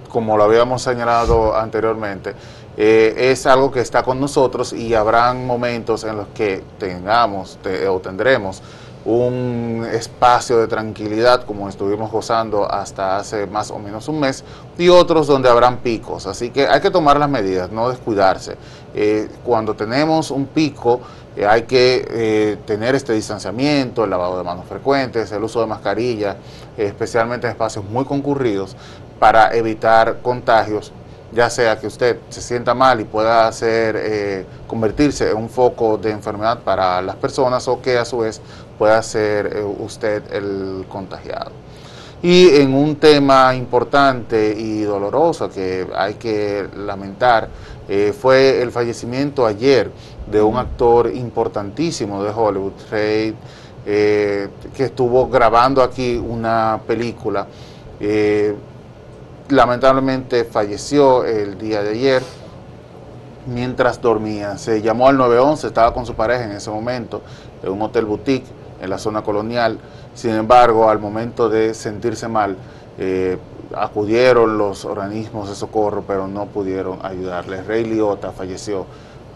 como 0.07 0.38
lo 0.38 0.43
habíamos 0.43 0.83
señalado 0.83 1.55
anteriormente, 1.57 2.36
eh, 2.77 3.15
es 3.31 3.47
algo 3.47 3.71
que 3.71 3.79
está 3.79 4.03
con 4.03 4.19
nosotros 4.19 4.71
y 4.71 4.93
habrán 4.93 5.47
momentos 5.47 6.03
en 6.03 6.17
los 6.17 6.27
que 6.36 6.62
tengamos 6.77 7.57
te- 7.63 7.88
o 7.88 7.99
tendremos 7.99 8.62
un 9.05 9.86
espacio 9.91 10.59
de 10.59 10.67
tranquilidad 10.67 11.43
como 11.43 11.67
estuvimos 11.67 12.09
gozando 12.09 12.71
hasta 12.71 13.17
hace 13.17 13.47
más 13.47 13.69
o 13.69 13.77
menos 13.77 14.07
un 14.07 14.19
mes 14.21 14.45
y 14.77 14.88
otros 14.89 15.27
donde 15.27 15.49
habrán 15.49 15.77
picos. 15.79 16.25
Así 16.27 16.51
que 16.51 16.67
hay 16.67 16.79
que 16.81 16.89
tomar 16.91 17.19
las 17.19 17.29
medidas, 17.29 17.69
no 17.71 17.89
descuidarse. 17.89 18.55
Eh, 18.95 19.27
cuando 19.43 19.73
tenemos 19.73 20.31
un 20.31 20.45
pico 20.45 21.01
eh, 21.35 21.45
hay 21.47 21.63
que 21.63 22.05
eh, 22.09 22.57
tener 22.65 22.93
este 22.95 23.13
distanciamiento, 23.13 24.03
el 24.03 24.11
lavado 24.11 24.37
de 24.37 24.43
manos 24.43 24.65
frecuentes, 24.67 25.31
el 25.31 25.43
uso 25.43 25.61
de 25.61 25.67
mascarilla, 25.67 26.37
eh, 26.77 26.85
especialmente 26.85 27.47
en 27.47 27.51
espacios 27.51 27.83
muy 27.85 28.05
concurridos 28.05 28.75
para 29.19 29.53
evitar 29.55 30.19
contagios 30.21 30.91
ya 31.31 31.49
sea 31.49 31.79
que 31.79 31.87
usted 31.87 32.19
se 32.29 32.41
sienta 32.41 32.75
mal 32.75 33.01
y 33.01 33.05
pueda 33.05 33.47
hacer, 33.47 34.45
convertirse 34.67 35.31
en 35.31 35.37
un 35.37 35.49
foco 35.49 35.97
de 35.97 36.11
enfermedad 36.11 36.59
para 36.59 37.01
las 37.01 37.15
personas 37.15 37.67
o 37.67 37.81
que 37.81 37.97
a 37.97 38.05
su 38.05 38.19
vez 38.19 38.39
pueda 38.77 39.01
ser 39.01 39.65
usted 39.79 40.21
el 40.31 40.85
contagiado. 40.87 41.49
Y 42.21 42.49
en 42.57 42.75
un 42.75 42.97
tema 42.97 43.55
importante 43.55 44.53
y 44.55 44.83
doloroso 44.83 45.49
que 45.49 45.87
hay 45.95 46.13
que 46.13 46.67
lamentar, 46.77 47.49
fue 48.21 48.61
el 48.61 48.71
fallecimiento 48.71 49.47
ayer 49.47 49.89
de 50.31 50.41
un 50.41 50.57
actor 50.57 51.12
importantísimo 51.13 52.23
de 52.23 52.31
Hollywood, 52.31 52.73
Reid, 52.89 53.33
eh, 53.86 54.49
que 54.75 54.86
estuvo 54.86 55.27
grabando 55.29 55.81
aquí 55.81 56.15
una 56.17 56.79
película. 56.88 57.47
eh, 57.99 58.55
lamentablemente 59.49 60.45
falleció 60.45 61.25
el 61.25 61.57
día 61.57 61.83
de 61.83 61.91
ayer 61.91 62.23
mientras 63.47 64.01
dormía. 64.01 64.57
Se 64.57 64.81
llamó 64.81 65.09
al 65.09 65.17
911, 65.17 65.67
estaba 65.67 65.93
con 65.93 66.05
su 66.05 66.15
pareja 66.15 66.45
en 66.45 66.53
ese 66.53 66.69
momento 66.69 67.21
en 67.62 67.71
un 67.71 67.81
hotel 67.81 68.05
boutique 68.05 68.47
en 68.81 68.89
la 68.89 68.97
zona 68.97 69.21
colonial. 69.21 69.77
Sin 70.13 70.31
embargo, 70.31 70.89
al 70.89 70.99
momento 70.99 71.49
de 71.49 71.73
sentirse 71.73 72.27
mal, 72.27 72.55
eh, 72.97 73.38
acudieron 73.75 74.57
los 74.57 74.86
organismos 74.86 75.49
de 75.49 75.55
socorro, 75.55 76.03
pero 76.05 76.27
no 76.27 76.45
pudieron 76.45 76.99
ayudarle. 77.03 77.63
Rey 77.63 77.86
Liotta 77.86 78.31
falleció 78.31 78.86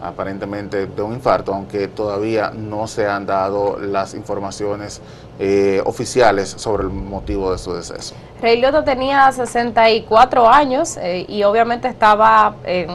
aparentemente 0.02 0.86
de 0.86 1.02
un 1.02 1.14
infarto, 1.14 1.52
aunque 1.52 1.88
todavía 1.88 2.50
no 2.50 2.86
se 2.86 3.06
han 3.06 3.26
dado 3.26 3.78
las 3.78 4.14
informaciones 4.14 5.00
eh, 5.38 5.82
oficiales 5.84 6.48
sobre 6.48 6.84
el 6.84 6.90
motivo 6.90 7.52
de 7.52 7.58
su 7.58 7.72
deceso. 7.72 8.14
Rey 8.40 8.60
Liotta 8.60 8.84
tenía 8.84 9.30
64 9.32 10.48
años 10.48 10.96
eh, 10.96 11.26
y 11.28 11.42
obviamente 11.42 11.88
estaba 11.88 12.54
en, 12.64 12.90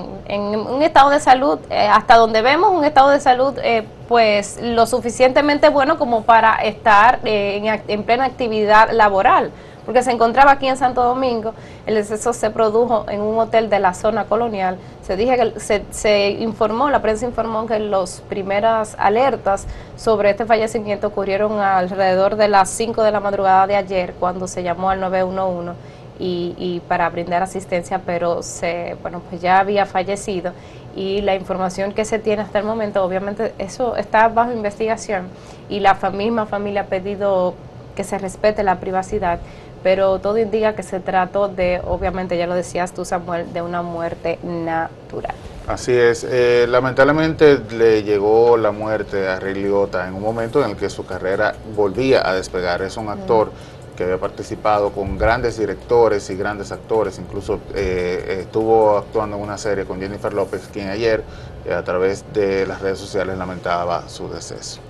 un 0.55 0.81
estado 0.81 1.09
de 1.09 1.19
salud, 1.19 1.59
eh, 1.69 1.87
hasta 1.87 2.15
donde 2.15 2.41
vemos 2.41 2.71
un 2.71 2.85
estado 2.85 3.09
de 3.09 3.19
salud 3.19 3.57
eh, 3.61 3.85
pues 4.07 4.59
lo 4.61 4.85
suficientemente 4.85 5.69
bueno 5.69 5.97
como 5.97 6.23
para 6.23 6.55
estar 6.55 7.19
en 7.23 8.03
plena 8.03 8.25
actividad 8.25 8.91
laboral 8.91 9.51
porque 9.85 10.03
se 10.03 10.11
encontraba 10.11 10.51
aquí 10.51 10.67
en 10.67 10.77
Santo 10.77 11.03
Domingo, 11.03 11.53
el 11.85 11.95
deceso 11.95 12.33
se 12.33 12.49
produjo 12.49 13.05
en 13.09 13.21
un 13.21 13.37
hotel 13.39 13.69
de 13.69 13.79
la 13.79 13.93
zona 13.93 14.25
colonial. 14.25 14.77
Se 15.01 15.15
dije 15.15 15.35
que 15.35 15.83
se, 15.91 16.29
informó, 16.31 16.89
la 16.89 17.01
prensa 17.01 17.25
informó 17.25 17.65
que 17.65 17.79
las 17.79 18.21
primeras 18.21 18.95
alertas 18.97 19.67
sobre 19.95 20.29
este 20.29 20.45
fallecimiento 20.45 21.07
ocurrieron 21.07 21.59
alrededor 21.59 22.35
de 22.35 22.47
las 22.47 22.69
5 22.69 23.03
de 23.03 23.11
la 23.11 23.19
madrugada 23.19 23.67
de 23.67 23.75
ayer, 23.75 24.13
cuando 24.19 24.47
se 24.47 24.63
llamó 24.63 24.89
al 24.89 24.99
911 24.99 25.73
y, 26.19 26.55
y 26.57 26.81
para 26.87 27.09
brindar 27.09 27.43
asistencia, 27.43 28.01
pero 28.05 28.43
se, 28.43 28.95
bueno, 29.01 29.21
pues 29.29 29.41
ya 29.41 29.59
había 29.59 29.85
fallecido 29.85 30.53
y 30.95 31.21
la 31.21 31.35
información 31.35 31.91
que 31.91 32.05
se 32.05 32.19
tiene 32.19 32.43
hasta 32.43 32.59
el 32.59 32.65
momento, 32.65 33.03
obviamente 33.03 33.53
eso 33.57 33.95
está 33.95 34.27
bajo 34.27 34.51
investigación 34.51 35.27
y 35.69 35.79
la 35.79 35.95
misma 36.11 36.45
familia 36.45 36.81
ha 36.81 36.85
pedido 36.85 37.55
que 37.95 38.03
se 38.03 38.17
respete 38.17 38.63
la 38.63 38.79
privacidad 38.79 39.39
pero 39.83 40.19
todo 40.19 40.37
indica 40.37 40.75
que 40.75 40.83
se 40.83 40.99
trató 40.99 41.49
de, 41.49 41.81
obviamente 41.85 42.37
ya 42.37 42.47
lo 42.47 42.55
decías 42.55 42.93
tú 42.93 43.05
Samuel, 43.05 43.51
de 43.53 43.61
una 43.61 43.81
muerte 43.81 44.39
natural. 44.43 45.35
Así 45.67 45.93
es, 45.93 46.25
eh, 46.29 46.65
lamentablemente 46.67 47.59
le 47.71 48.03
llegó 48.03 48.57
la 48.57 48.71
muerte 48.71 49.27
a 49.27 49.39
Ray 49.39 49.55
Liotta 49.55 50.07
en 50.07 50.13
un 50.13 50.21
momento 50.21 50.63
en 50.63 50.71
el 50.71 50.75
que 50.75 50.89
su 50.89 51.05
carrera 51.05 51.55
volvía 51.75 52.27
a 52.27 52.33
despegar. 52.33 52.81
Es 52.81 52.97
un 52.97 53.07
actor 53.07 53.51
que 53.95 54.03
había 54.03 54.17
participado 54.17 54.91
con 54.91 55.17
grandes 55.17 55.57
directores 55.57 56.29
y 56.29 56.35
grandes 56.35 56.71
actores, 56.71 57.19
incluso 57.19 57.59
eh, 57.75 58.39
estuvo 58.41 58.97
actuando 58.97 59.37
en 59.37 59.43
una 59.43 59.57
serie 59.57 59.85
con 59.85 60.01
Jennifer 60.01 60.33
López, 60.33 60.67
quien 60.71 60.89
ayer 60.89 61.23
eh, 61.65 61.73
a 61.73 61.83
través 61.83 62.25
de 62.33 62.65
las 62.65 62.81
redes 62.81 62.99
sociales 62.99 63.37
lamentaba 63.37 64.09
su 64.09 64.29
deceso. 64.29 64.81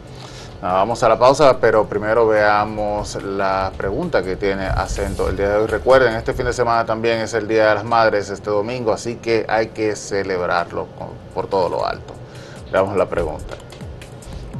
Vamos 0.63 1.03
a 1.03 1.09
la 1.09 1.19
pausa, 1.19 1.59
pero 1.59 1.83
primero 1.83 2.25
veamos 2.25 3.21
la 3.21 3.69
pregunta 3.75 4.23
que 4.23 4.37
tiene 4.37 4.65
acento 4.65 5.27
el 5.27 5.35
día 5.35 5.49
de 5.49 5.57
hoy. 5.57 5.67
Recuerden, 5.67 6.15
este 6.15 6.33
fin 6.33 6.45
de 6.45 6.53
semana 6.53 6.85
también 6.85 7.19
es 7.19 7.33
el 7.33 7.49
Día 7.49 7.67
de 7.67 7.75
las 7.75 7.83
Madres, 7.83 8.29
este 8.29 8.49
domingo, 8.49 8.93
así 8.93 9.17
que 9.17 9.45
hay 9.49 9.67
que 9.67 9.93
celebrarlo 9.97 10.87
por 11.33 11.47
todo 11.47 11.67
lo 11.67 11.85
alto. 11.85 12.13
Veamos 12.71 12.95
la 12.95 13.09
pregunta. 13.09 13.55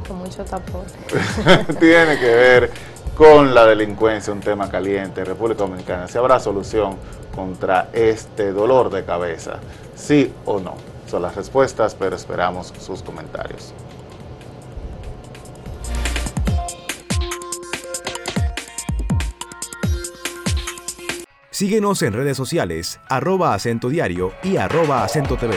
Con 0.06 0.18
mucho 0.18 0.44
tapón. 0.44 0.84
tiene 1.80 2.18
que 2.18 2.34
ver 2.34 2.70
con 3.16 3.54
la 3.54 3.64
delincuencia, 3.64 4.30
un 4.30 4.40
tema 4.40 4.68
caliente 4.68 5.22
en 5.22 5.26
República 5.26 5.62
Dominicana. 5.62 6.06
¿Si 6.06 6.18
habrá 6.18 6.38
solución 6.38 6.96
contra 7.34 7.88
este 7.94 8.52
dolor 8.52 8.90
de 8.90 9.06
cabeza? 9.06 9.54
¿Sí 9.96 10.34
o 10.44 10.60
no? 10.60 10.74
Son 11.06 11.22
las 11.22 11.34
respuestas, 11.34 11.94
pero 11.94 12.14
esperamos 12.14 12.74
sus 12.78 13.02
comentarios. 13.02 13.72
Síguenos 21.54 22.02
en 22.02 22.14
redes 22.14 22.36
sociales, 22.36 22.98
arroba 23.08 23.54
acento 23.54 23.88
diario 23.88 24.32
y 24.42 24.56
arroba 24.56 25.04
acento 25.04 25.36
TV. 25.36 25.54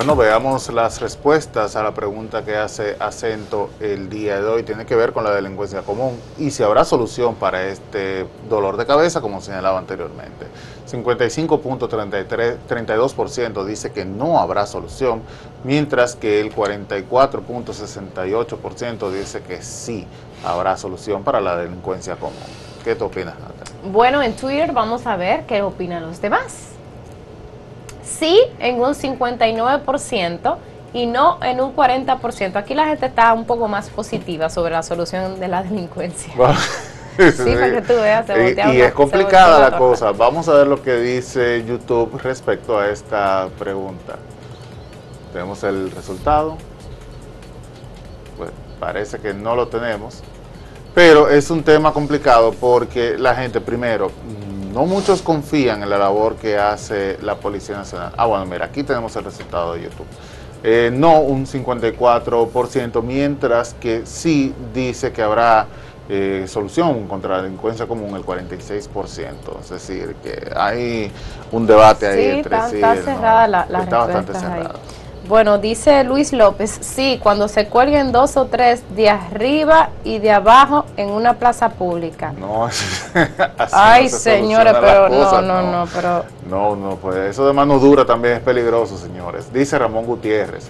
Bueno, 0.00 0.16
veamos 0.16 0.72
las 0.72 1.02
respuestas 1.02 1.76
a 1.76 1.82
la 1.82 1.92
pregunta 1.92 2.42
que 2.42 2.56
hace 2.56 2.96
acento 2.98 3.68
el 3.80 4.08
día 4.08 4.40
de 4.40 4.48
hoy. 4.48 4.62
Tiene 4.62 4.86
que 4.86 4.96
ver 4.96 5.12
con 5.12 5.24
la 5.24 5.30
delincuencia 5.30 5.82
común 5.82 6.18
y 6.38 6.52
si 6.52 6.62
habrá 6.62 6.86
solución 6.86 7.34
para 7.34 7.66
este 7.66 8.26
dolor 8.48 8.78
de 8.78 8.86
cabeza, 8.86 9.20
como 9.20 9.42
señalaba 9.42 9.78
anteriormente. 9.78 10.46
55.32% 10.90 13.64
dice 13.66 13.92
que 13.92 14.06
no 14.06 14.38
habrá 14.38 14.64
solución, 14.64 15.20
mientras 15.64 16.16
que 16.16 16.40
el 16.40 16.50
44.68% 16.50 19.10
dice 19.10 19.42
que 19.42 19.60
sí 19.60 20.06
habrá 20.46 20.78
solución 20.78 21.24
para 21.24 21.42
la 21.42 21.58
delincuencia 21.58 22.16
común. 22.16 22.38
¿Qué 22.84 22.94
te 22.94 23.04
opinas, 23.04 23.34
Natalia? 23.38 23.74
Bueno, 23.92 24.22
en 24.22 24.34
Twitter 24.34 24.72
vamos 24.72 25.06
a 25.06 25.16
ver 25.16 25.44
qué 25.44 25.60
opinan 25.60 26.06
los 26.06 26.22
demás. 26.22 26.69
Sí, 28.20 28.38
en 28.58 28.78
un 28.82 28.92
59% 28.92 30.56
y 30.92 31.06
no 31.06 31.42
en 31.42 31.58
un 31.58 31.74
40%. 31.74 32.56
Aquí 32.56 32.74
la 32.74 32.84
gente 32.84 33.06
está 33.06 33.32
un 33.32 33.46
poco 33.46 33.66
más 33.66 33.88
positiva 33.88 34.50
sobre 34.50 34.72
la 34.72 34.82
solución 34.82 35.40
de 35.40 35.48
la 35.48 35.62
delincuencia. 35.62 36.34
sí, 37.16 37.54
para 37.54 37.72
que 37.72 37.80
tú 37.80 37.94
veas, 37.94 38.26
y, 38.72 38.76
y 38.76 38.82
es 38.82 38.92
complicada 38.92 39.70
la 39.70 39.78
cosa. 39.78 40.12
Vamos 40.12 40.50
a 40.50 40.52
ver 40.52 40.66
lo 40.66 40.82
que 40.82 40.96
dice 40.96 41.64
YouTube 41.66 42.20
respecto 42.22 42.78
a 42.78 42.90
esta 42.90 43.48
pregunta. 43.58 44.16
Tenemos 45.32 45.64
el 45.64 45.90
resultado. 45.90 46.58
Pues 48.36 48.50
parece 48.78 49.18
que 49.18 49.32
no 49.32 49.56
lo 49.56 49.68
tenemos. 49.68 50.20
Pero 50.94 51.30
es 51.30 51.50
un 51.50 51.62
tema 51.62 51.94
complicado 51.94 52.52
porque 52.52 53.16
la 53.16 53.34
gente, 53.34 53.62
primero, 53.62 54.10
no 54.72 54.86
muchos 54.86 55.22
confían 55.22 55.82
en 55.82 55.90
la 55.90 55.98
labor 55.98 56.36
que 56.36 56.58
hace 56.58 57.18
la 57.22 57.36
Policía 57.36 57.76
Nacional. 57.76 58.12
Ah, 58.16 58.26
bueno, 58.26 58.46
mira, 58.46 58.66
aquí 58.66 58.82
tenemos 58.82 59.14
el 59.16 59.24
resultado 59.24 59.74
de 59.74 59.82
YouTube. 59.82 60.06
Eh, 60.62 60.90
no 60.92 61.20
un 61.20 61.46
54%, 61.46 63.02
mientras 63.02 63.74
que 63.74 64.04
sí 64.04 64.54
dice 64.74 65.12
que 65.12 65.22
habrá 65.22 65.66
eh, 66.08 66.44
solución 66.48 67.06
contra 67.06 67.36
la 67.36 67.42
delincuencia 67.42 67.86
común 67.86 68.14
el 68.14 68.24
46%. 68.24 69.60
Es 69.60 69.70
decir, 69.70 70.16
que 70.22 70.52
hay 70.54 71.10
un 71.52 71.66
debate 71.66 72.06
ahí 72.06 72.38
entre 72.38 72.56
sí. 72.68 72.76
Está 72.76 72.96
cerrada 72.96 73.48
la, 73.48 73.62
está 73.62 73.98
bastante 73.98 74.34
cerrada. 74.34 74.74
Bueno, 75.30 75.58
dice 75.58 76.02
Luis 76.02 76.32
López, 76.32 76.76
sí, 76.80 77.20
cuando 77.22 77.46
se 77.46 77.68
cuelguen 77.68 78.10
dos 78.10 78.36
o 78.36 78.46
tres 78.46 78.82
de 78.96 79.08
arriba 79.08 79.90
y 80.02 80.18
de 80.18 80.32
abajo 80.32 80.86
en 80.96 81.08
una 81.08 81.34
plaza 81.34 81.68
pública. 81.68 82.32
No, 82.36 82.64
así 82.66 83.06
Ay, 83.70 84.08
señores, 84.08 84.74
pero 84.80 85.08
no, 85.08 85.40
no, 85.40 85.62
no, 85.62 85.86
pero... 85.94 86.24
No, 86.48 86.74
no, 86.74 86.96
pues 86.96 87.30
eso 87.30 87.46
de 87.46 87.52
mano 87.52 87.78
dura 87.78 88.04
también 88.04 88.38
es 88.38 88.40
peligroso, 88.40 88.98
señores. 88.98 89.52
Dice 89.52 89.78
Ramón 89.78 90.04
Gutiérrez. 90.04 90.68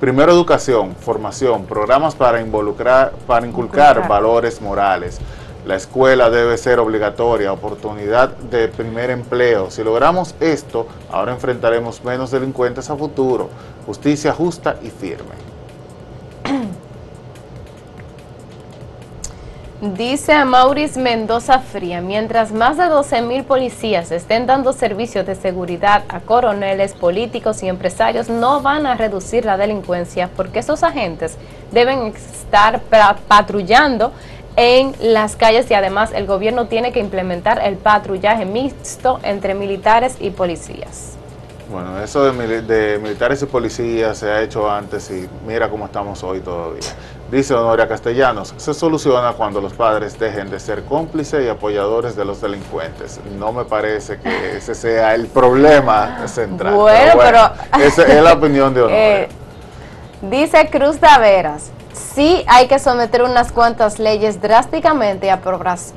Primero 0.00 0.32
educación, 0.32 0.96
formación, 0.96 1.66
programas 1.66 2.16
para 2.16 2.40
involucrar, 2.40 3.12
para 3.28 3.46
inculcar 3.46 4.08
valores 4.08 4.60
morales. 4.60 5.20
La 5.66 5.76
escuela 5.76 6.30
debe 6.30 6.56
ser 6.56 6.78
obligatoria, 6.78 7.52
oportunidad 7.52 8.30
de 8.30 8.68
primer 8.68 9.10
empleo. 9.10 9.70
Si 9.70 9.84
logramos 9.84 10.34
esto, 10.40 10.86
ahora 11.12 11.32
enfrentaremos 11.32 12.02
menos 12.02 12.30
delincuentes 12.30 12.88
a 12.88 12.96
futuro. 12.96 13.50
Justicia 13.84 14.32
justa 14.32 14.76
y 14.82 14.88
firme. 14.88 15.34
Dice 19.96 20.44
Maurice 20.44 21.00
Mendoza 21.00 21.58
Fría, 21.58 22.00
mientras 22.00 22.52
más 22.52 22.76
de 22.78 22.84
12 22.84 23.22
mil 23.22 23.44
policías 23.44 24.12
estén 24.12 24.46
dando 24.46 24.74
servicios 24.74 25.26
de 25.26 25.34
seguridad 25.34 26.04
a 26.08 26.20
coroneles, 26.20 26.92
políticos 26.92 27.62
y 27.62 27.68
empresarios, 27.68 28.28
no 28.28 28.60
van 28.60 28.86
a 28.86 28.94
reducir 28.94 29.46
la 29.46 29.56
delincuencia 29.56 30.28
porque 30.36 30.58
esos 30.58 30.82
agentes 30.82 31.36
deben 31.72 32.08
estar 32.08 32.82
patrullando 33.26 34.12
en 34.60 34.94
las 35.00 35.36
calles 35.36 35.70
y 35.70 35.74
además 35.74 36.10
el 36.14 36.26
gobierno 36.26 36.66
tiene 36.66 36.92
que 36.92 37.00
implementar 37.00 37.62
el 37.64 37.76
patrullaje 37.78 38.44
mixto 38.44 39.18
entre 39.22 39.54
militares 39.54 40.16
y 40.20 40.28
policías. 40.28 41.16
Bueno, 41.70 41.98
eso 42.02 42.30
de, 42.30 42.98
militares 43.00 43.40
y 43.40 43.46
policías 43.46 44.18
se 44.18 44.28
ha 44.30 44.42
hecho 44.42 44.70
antes 44.70 45.10
y 45.10 45.26
mira 45.46 45.70
cómo 45.70 45.86
estamos 45.86 46.22
hoy 46.22 46.40
todavía. 46.40 46.82
Dice 47.30 47.54
Honoria 47.54 47.88
Castellanos, 47.88 48.52
se 48.58 48.74
soluciona 48.74 49.32
cuando 49.32 49.62
los 49.62 49.72
padres 49.72 50.18
dejen 50.18 50.50
de 50.50 50.60
ser 50.60 50.82
cómplices 50.82 51.42
y 51.42 51.48
apoyadores 51.48 52.14
de 52.14 52.26
los 52.26 52.42
delincuentes. 52.42 53.18
No 53.38 53.52
me 53.52 53.64
parece 53.64 54.18
que 54.18 54.58
ese 54.58 54.74
sea 54.74 55.14
el 55.14 55.28
problema 55.28 56.28
central. 56.28 56.74
Bueno, 56.74 57.12
pero... 57.16 57.50
esa 57.82 58.02
es 58.02 58.22
la 58.22 58.34
opinión 58.34 58.74
de 58.74 58.82
Honoria. 58.82 59.20
Eh, 59.20 59.28
dice 60.20 60.68
Cruz 60.70 60.98
Taveras, 60.98 61.70
sí 61.92 62.44
hay 62.46 62.68
que 62.68 62.78
someter 62.78 63.22
unas 63.22 63.52
cuantas 63.52 63.98
leyes 63.98 64.40
drásticamente 64.40 65.30
a 65.30 65.40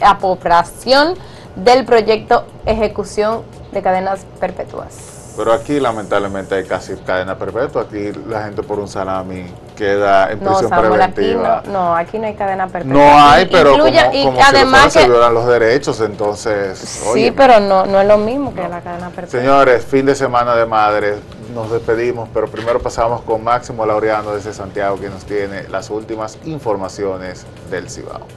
aprobación 0.02 1.16
del 1.56 1.86
proyecto 1.86 2.46
ejecución 2.66 3.44
de 3.72 3.82
cadenas 3.82 4.26
perpetuas. 4.40 5.14
Pero 5.36 5.52
aquí 5.52 5.80
lamentablemente 5.80 6.54
hay 6.54 6.64
casi 6.64 6.96
cadena 6.98 7.36
perpetua. 7.36 7.84
Aquí 7.84 8.12
la 8.28 8.44
gente 8.44 8.62
por 8.62 8.80
un 8.80 8.88
salami 8.88 9.46
queda 9.76 10.32
en 10.32 10.40
prisión 10.40 10.70
preventiva. 10.70 11.58
Aquí 11.58 11.70
no, 11.70 11.74
no, 11.74 11.96
aquí 11.96 12.20
no 12.20 12.28
hay 12.28 12.36
cadena 12.36 12.68
perpetua. 12.68 12.94
No 12.94 13.20
hay, 13.20 13.48
pero 13.48 13.72
como, 13.72 13.88
y 13.88 13.98
además 13.98 14.94
se 14.94 15.08
violan 15.08 15.34
los 15.34 15.48
derechos, 15.48 16.00
entonces... 16.02 16.78
Sí, 16.78 17.34
pero 17.36 17.60
no, 17.60 17.86
no 17.88 18.02
es 18.02 18.08
lo 18.08 18.18
mismo 18.20 18.54
que 18.54 18.62
la 18.62 18.82
cadena 18.82 19.10
perpetua. 19.10 19.40
Señores, 19.40 19.84
fin 19.84 20.06
de 20.06 20.14
semana 20.14 20.56
de 20.56 20.68
madres. 20.68 21.18
Nos 21.54 21.72
despedimos, 21.72 22.30
pero 22.34 22.48
primero 22.48 22.82
pasamos 22.82 23.22
con 23.22 23.44
Máximo 23.44 23.86
Laureano 23.86 24.34
desde 24.34 24.54
Santiago, 24.54 25.00
que 25.00 25.10
nos 25.10 25.26
tiene 25.26 25.68
las 25.70 25.90
últimas 25.90 26.38
informaciones 26.46 27.46
del 27.70 27.90
Cibao. 27.90 28.28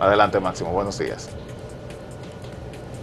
Adelante 0.00 0.40
Máximo, 0.40 0.72
buenos 0.72 0.98
días. 0.98 1.28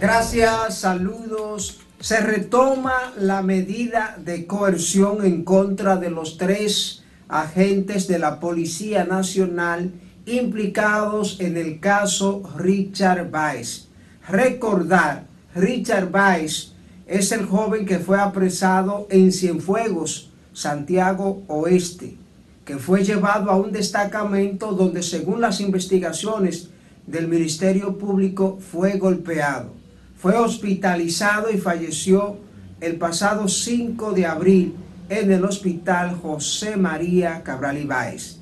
Gracias, 0.00 0.78
saludos. 0.78 1.80
Se 2.00 2.20
retoma 2.20 3.12
la 3.16 3.42
medida 3.42 4.16
de 4.18 4.46
coerción 4.46 5.24
en 5.24 5.44
contra 5.44 5.96
de 5.96 6.10
los 6.10 6.36
tres 6.36 7.04
agentes 7.28 8.08
de 8.08 8.18
la 8.18 8.40
Policía 8.40 9.04
Nacional 9.04 9.92
implicados 10.26 11.38
en 11.40 11.56
el 11.56 11.80
caso 11.80 12.42
Richard 12.56 13.30
Weiss. 13.32 13.88
Recordar, 14.28 15.24
Richard 15.54 16.08
Weiss 16.12 16.71
es 17.12 17.32
el 17.32 17.46
joven 17.46 17.86
que 17.86 17.98
fue 17.98 18.20
apresado 18.20 19.06
en 19.10 19.32
Cienfuegos, 19.32 20.30
Santiago 20.52 21.42
Oeste, 21.48 22.16
que 22.64 22.78
fue 22.78 23.04
llevado 23.04 23.50
a 23.50 23.56
un 23.56 23.72
destacamento 23.72 24.72
donde 24.72 25.02
según 25.02 25.40
las 25.40 25.60
investigaciones 25.60 26.70
del 27.06 27.28
Ministerio 27.28 27.98
Público 27.98 28.58
fue 28.60 28.98
golpeado 28.98 29.82
fue 30.22 30.36
hospitalizado 30.36 31.50
y 31.50 31.58
falleció 31.58 32.36
el 32.80 32.94
pasado 32.94 33.48
5 33.48 34.12
de 34.12 34.24
abril 34.24 34.76
en 35.08 35.32
el 35.32 35.44
Hospital 35.44 36.14
José 36.14 36.76
María 36.76 37.42
Cabral 37.42 37.76
Ibáez. 37.78 38.38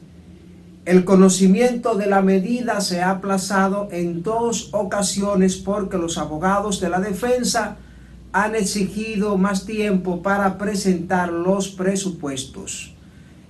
El 0.85 1.07
conocimiento 1.07 1.95
de 1.95 2.05
la 2.05 2.21
medida 2.21 2.83
se 2.83 3.01
ha 3.01 3.09
aplazado 3.09 3.89
en 3.93 4.23
dos 4.23 4.69
ocasiones 4.73 5.57
porque 5.57 5.97
los 5.97 6.19
abogados 6.19 6.81
de 6.81 6.91
la 6.91 7.01
defensa 7.01 7.79
han 8.33 8.55
exigido 8.55 9.37
más 9.37 9.67
tiempo 9.67 10.23
para 10.23 10.59
presentar 10.59 11.33
los 11.33 11.69
presupuestos. 11.69 12.95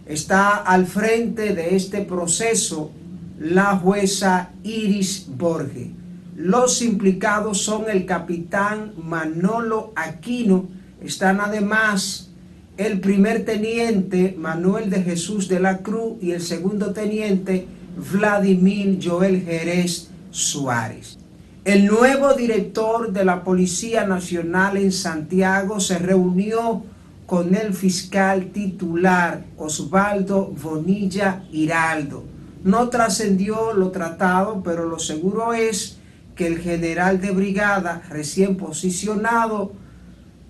Está 0.07 0.57
al 0.57 0.87
frente 0.87 1.55
de 1.55 1.77
este 1.77 2.03
proceso 2.03 2.91
la 3.39 3.77
jueza 3.77 4.51
Iris 4.63 5.27
Borges 5.29 6.01
los 6.41 6.81
implicados 6.81 7.61
son 7.61 7.91
el 7.91 8.07
capitán 8.07 8.95
Manolo 8.97 9.93
Aquino, 9.95 10.71
están 11.03 11.39
además 11.39 12.31
el 12.79 12.99
primer 13.01 13.45
teniente 13.45 14.35
Manuel 14.39 14.89
de 14.89 15.03
Jesús 15.03 15.49
de 15.49 15.61
la 15.61 15.79
Cruz 15.79 16.15
y 16.23 16.31
el 16.31 16.41
segundo 16.41 16.95
teniente 16.95 17.67
Vladimir 18.11 18.99
Joel 19.03 19.43
Jerez 19.43 20.09
Suárez. 20.31 21.20
El 21.67 21.85
nuevo 21.85 22.33
director 22.33 23.13
de 23.13 23.23
la 23.23 23.45
Policía 23.45 24.07
Nacional 24.07 24.79
en 24.79 24.91
Santiago 24.91 25.79
se 25.79 25.99
reunió 25.99 26.83
con 27.27 27.55
el 27.55 27.75
fiscal 27.75 28.47
titular 28.47 29.45
Osvaldo 29.59 30.47
Bonilla 30.47 31.45
Hiraldo. 31.53 32.25
No 32.65 32.89
trascendió 32.89 33.75
lo 33.75 33.91
tratado, 33.91 34.63
pero 34.63 34.89
lo 34.89 34.99
seguro 34.99 35.53
es 35.53 35.99
que 36.35 36.47
el 36.47 36.61
general 36.61 37.21
de 37.21 37.31
brigada 37.33 38.05
recién 38.09 38.57
posicionado, 38.57 39.73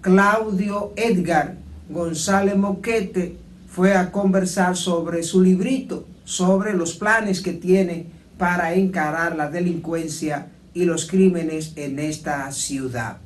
Claudio 0.02 0.92
Edgar 0.94 1.56
González 1.88 2.56
Moquete, 2.56 3.36
fue 3.66 3.96
a 3.96 4.12
conversar 4.12 4.76
sobre 4.76 5.24
su 5.24 5.42
librito, 5.42 6.06
sobre 6.24 6.72
los 6.72 6.94
planes 6.94 7.40
que 7.40 7.52
tiene 7.52 8.06
para 8.38 8.74
encarar 8.74 9.34
la 9.34 9.50
delincuencia 9.50 10.46
y 10.80 10.86
los 10.86 11.06
crímenes 11.06 11.74
en 11.76 11.98
esta 11.98 12.50
ciudad. 12.52 13.18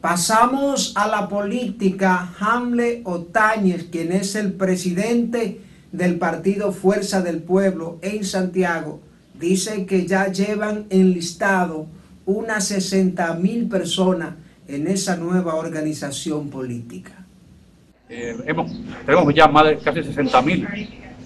Pasamos 0.00 0.94
a 0.96 1.06
la 1.06 1.28
política. 1.28 2.32
Hamle 2.40 3.02
Otañez, 3.04 3.84
quien 3.84 4.12
es 4.12 4.34
el 4.34 4.54
presidente 4.54 5.60
del 5.92 6.18
partido 6.18 6.72
Fuerza 6.72 7.20
del 7.20 7.42
Pueblo 7.42 7.98
en 8.00 8.24
Santiago, 8.24 9.02
dice 9.38 9.84
que 9.84 10.06
ya 10.06 10.28
llevan 10.28 10.86
enlistado 10.88 11.86
unas 12.24 12.64
60 12.68 13.34
mil 13.34 13.68
personas 13.68 14.34
en 14.66 14.86
esa 14.86 15.16
nueva 15.16 15.56
organización 15.56 16.48
política. 16.48 17.26
Eh, 18.08 18.36
tenemos 19.04 19.34
ya 19.34 19.48
más 19.48 19.66
de 19.66 19.78
casi 19.78 20.02
60 20.02 20.42
mil 20.42 20.66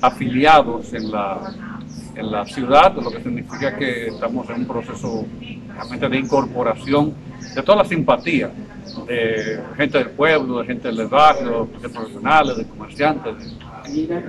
afiliados 0.00 0.92
en 0.92 1.10
la, 1.12 1.75
en 2.16 2.30
la 2.30 2.44
ciudad, 2.46 2.94
lo 2.94 3.10
que 3.10 3.22
significa 3.22 3.76
que 3.76 4.08
estamos 4.08 4.48
en 4.50 4.56
un 4.56 4.66
proceso 4.66 5.26
realmente 5.74 6.08
de 6.08 6.18
incorporación 6.18 7.14
de 7.54 7.62
toda 7.62 7.78
la 7.78 7.84
simpatía 7.84 8.50
de 9.06 9.60
gente 9.76 9.98
del 9.98 10.10
pueblo, 10.10 10.60
de 10.60 10.66
gente 10.66 10.88
del 10.88 11.06
barrio, 11.06 11.68
de 11.80 11.88
profesionales, 11.88 12.56
de 12.56 12.64
comerciantes, 12.64 13.34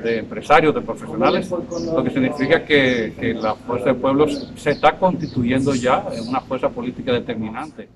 de, 0.03 0.17
empresarios, 0.19 0.73
de 0.73 0.81
profesionales, 0.81 1.49
lo 1.49 2.03
que 2.03 2.09
significa 2.09 2.63
que, 2.63 3.35
la 3.39 3.55
Fuerza 3.55 3.89
de 3.89 3.95
Pueblos 3.95 4.51
se 4.55 4.71
está 4.71 4.97
constituyendo 4.97 5.73
ya 5.75 6.05
en 6.11 6.27
una 6.27 6.41
fuerza 6.41 6.69
política 6.69 7.13
determinante. 7.13 7.87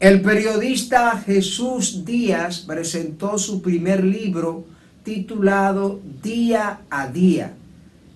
El 0.00 0.22
periodista 0.22 1.18
Jesús 1.18 2.04
Díaz 2.04 2.60
presentó 2.60 3.36
su 3.36 3.60
primer 3.60 4.04
libro 4.04 4.64
titulado 5.02 6.00
Día 6.22 6.80
a 6.88 7.08
Día. 7.08 7.54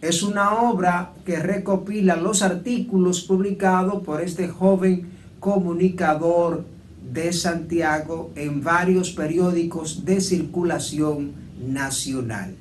Es 0.03 0.25
una 0.25 0.63
obra 0.63 1.13
que 1.25 1.37
recopila 1.37 2.17
los 2.17 2.43
artículos 2.43 3.21
publicados 3.21 4.03
por 4.03 4.21
este 4.21 4.49
joven 4.49 5.09
comunicador 5.39 6.65
de 7.13 7.33
Santiago 7.33 8.33
en 8.35 8.65
varios 8.65 9.13
periódicos 9.13 10.05
de 10.05 10.21
circulación 10.21 11.35
nacional. 11.65 12.57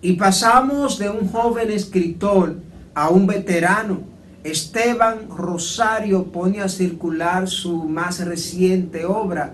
Y 0.00 0.14
pasamos 0.14 0.98
de 0.98 1.10
un 1.10 1.28
joven 1.28 1.70
escritor 1.70 2.56
a 2.94 3.10
un 3.10 3.26
veterano. 3.26 4.00
Esteban 4.44 5.28
Rosario 5.28 6.24
pone 6.24 6.62
a 6.62 6.70
circular 6.70 7.48
su 7.48 7.84
más 7.84 8.24
reciente 8.24 9.04
obra 9.04 9.52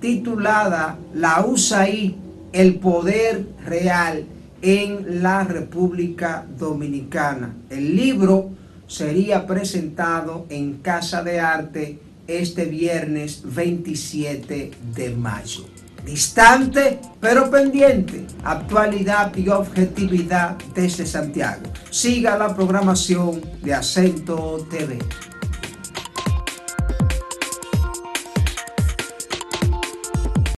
titulada 0.00 0.98
La 1.14 1.46
USAID, 1.46 2.12
el 2.52 2.74
poder 2.74 3.46
real 3.64 4.26
en 4.62 5.22
la 5.22 5.44
República 5.44 6.46
Dominicana. 6.58 7.54
El 7.70 7.96
libro 7.96 8.50
sería 8.86 9.46
presentado 9.46 10.46
en 10.48 10.78
Casa 10.78 11.22
de 11.22 11.40
Arte 11.40 11.98
este 12.26 12.66
viernes 12.66 13.42
27 13.44 14.70
de 14.94 15.10
mayo 15.10 15.64
distante 16.04 16.98
pero 17.20 17.50
pendiente, 17.50 18.26
actualidad 18.44 19.34
y 19.36 19.48
objetividad 19.48 20.56
desde 20.74 21.06
Santiago. 21.06 21.62
Siga 21.90 22.38
la 22.38 22.54
programación 22.54 23.42
de 23.62 23.74
Acento 23.74 24.66
TV. 24.70 24.98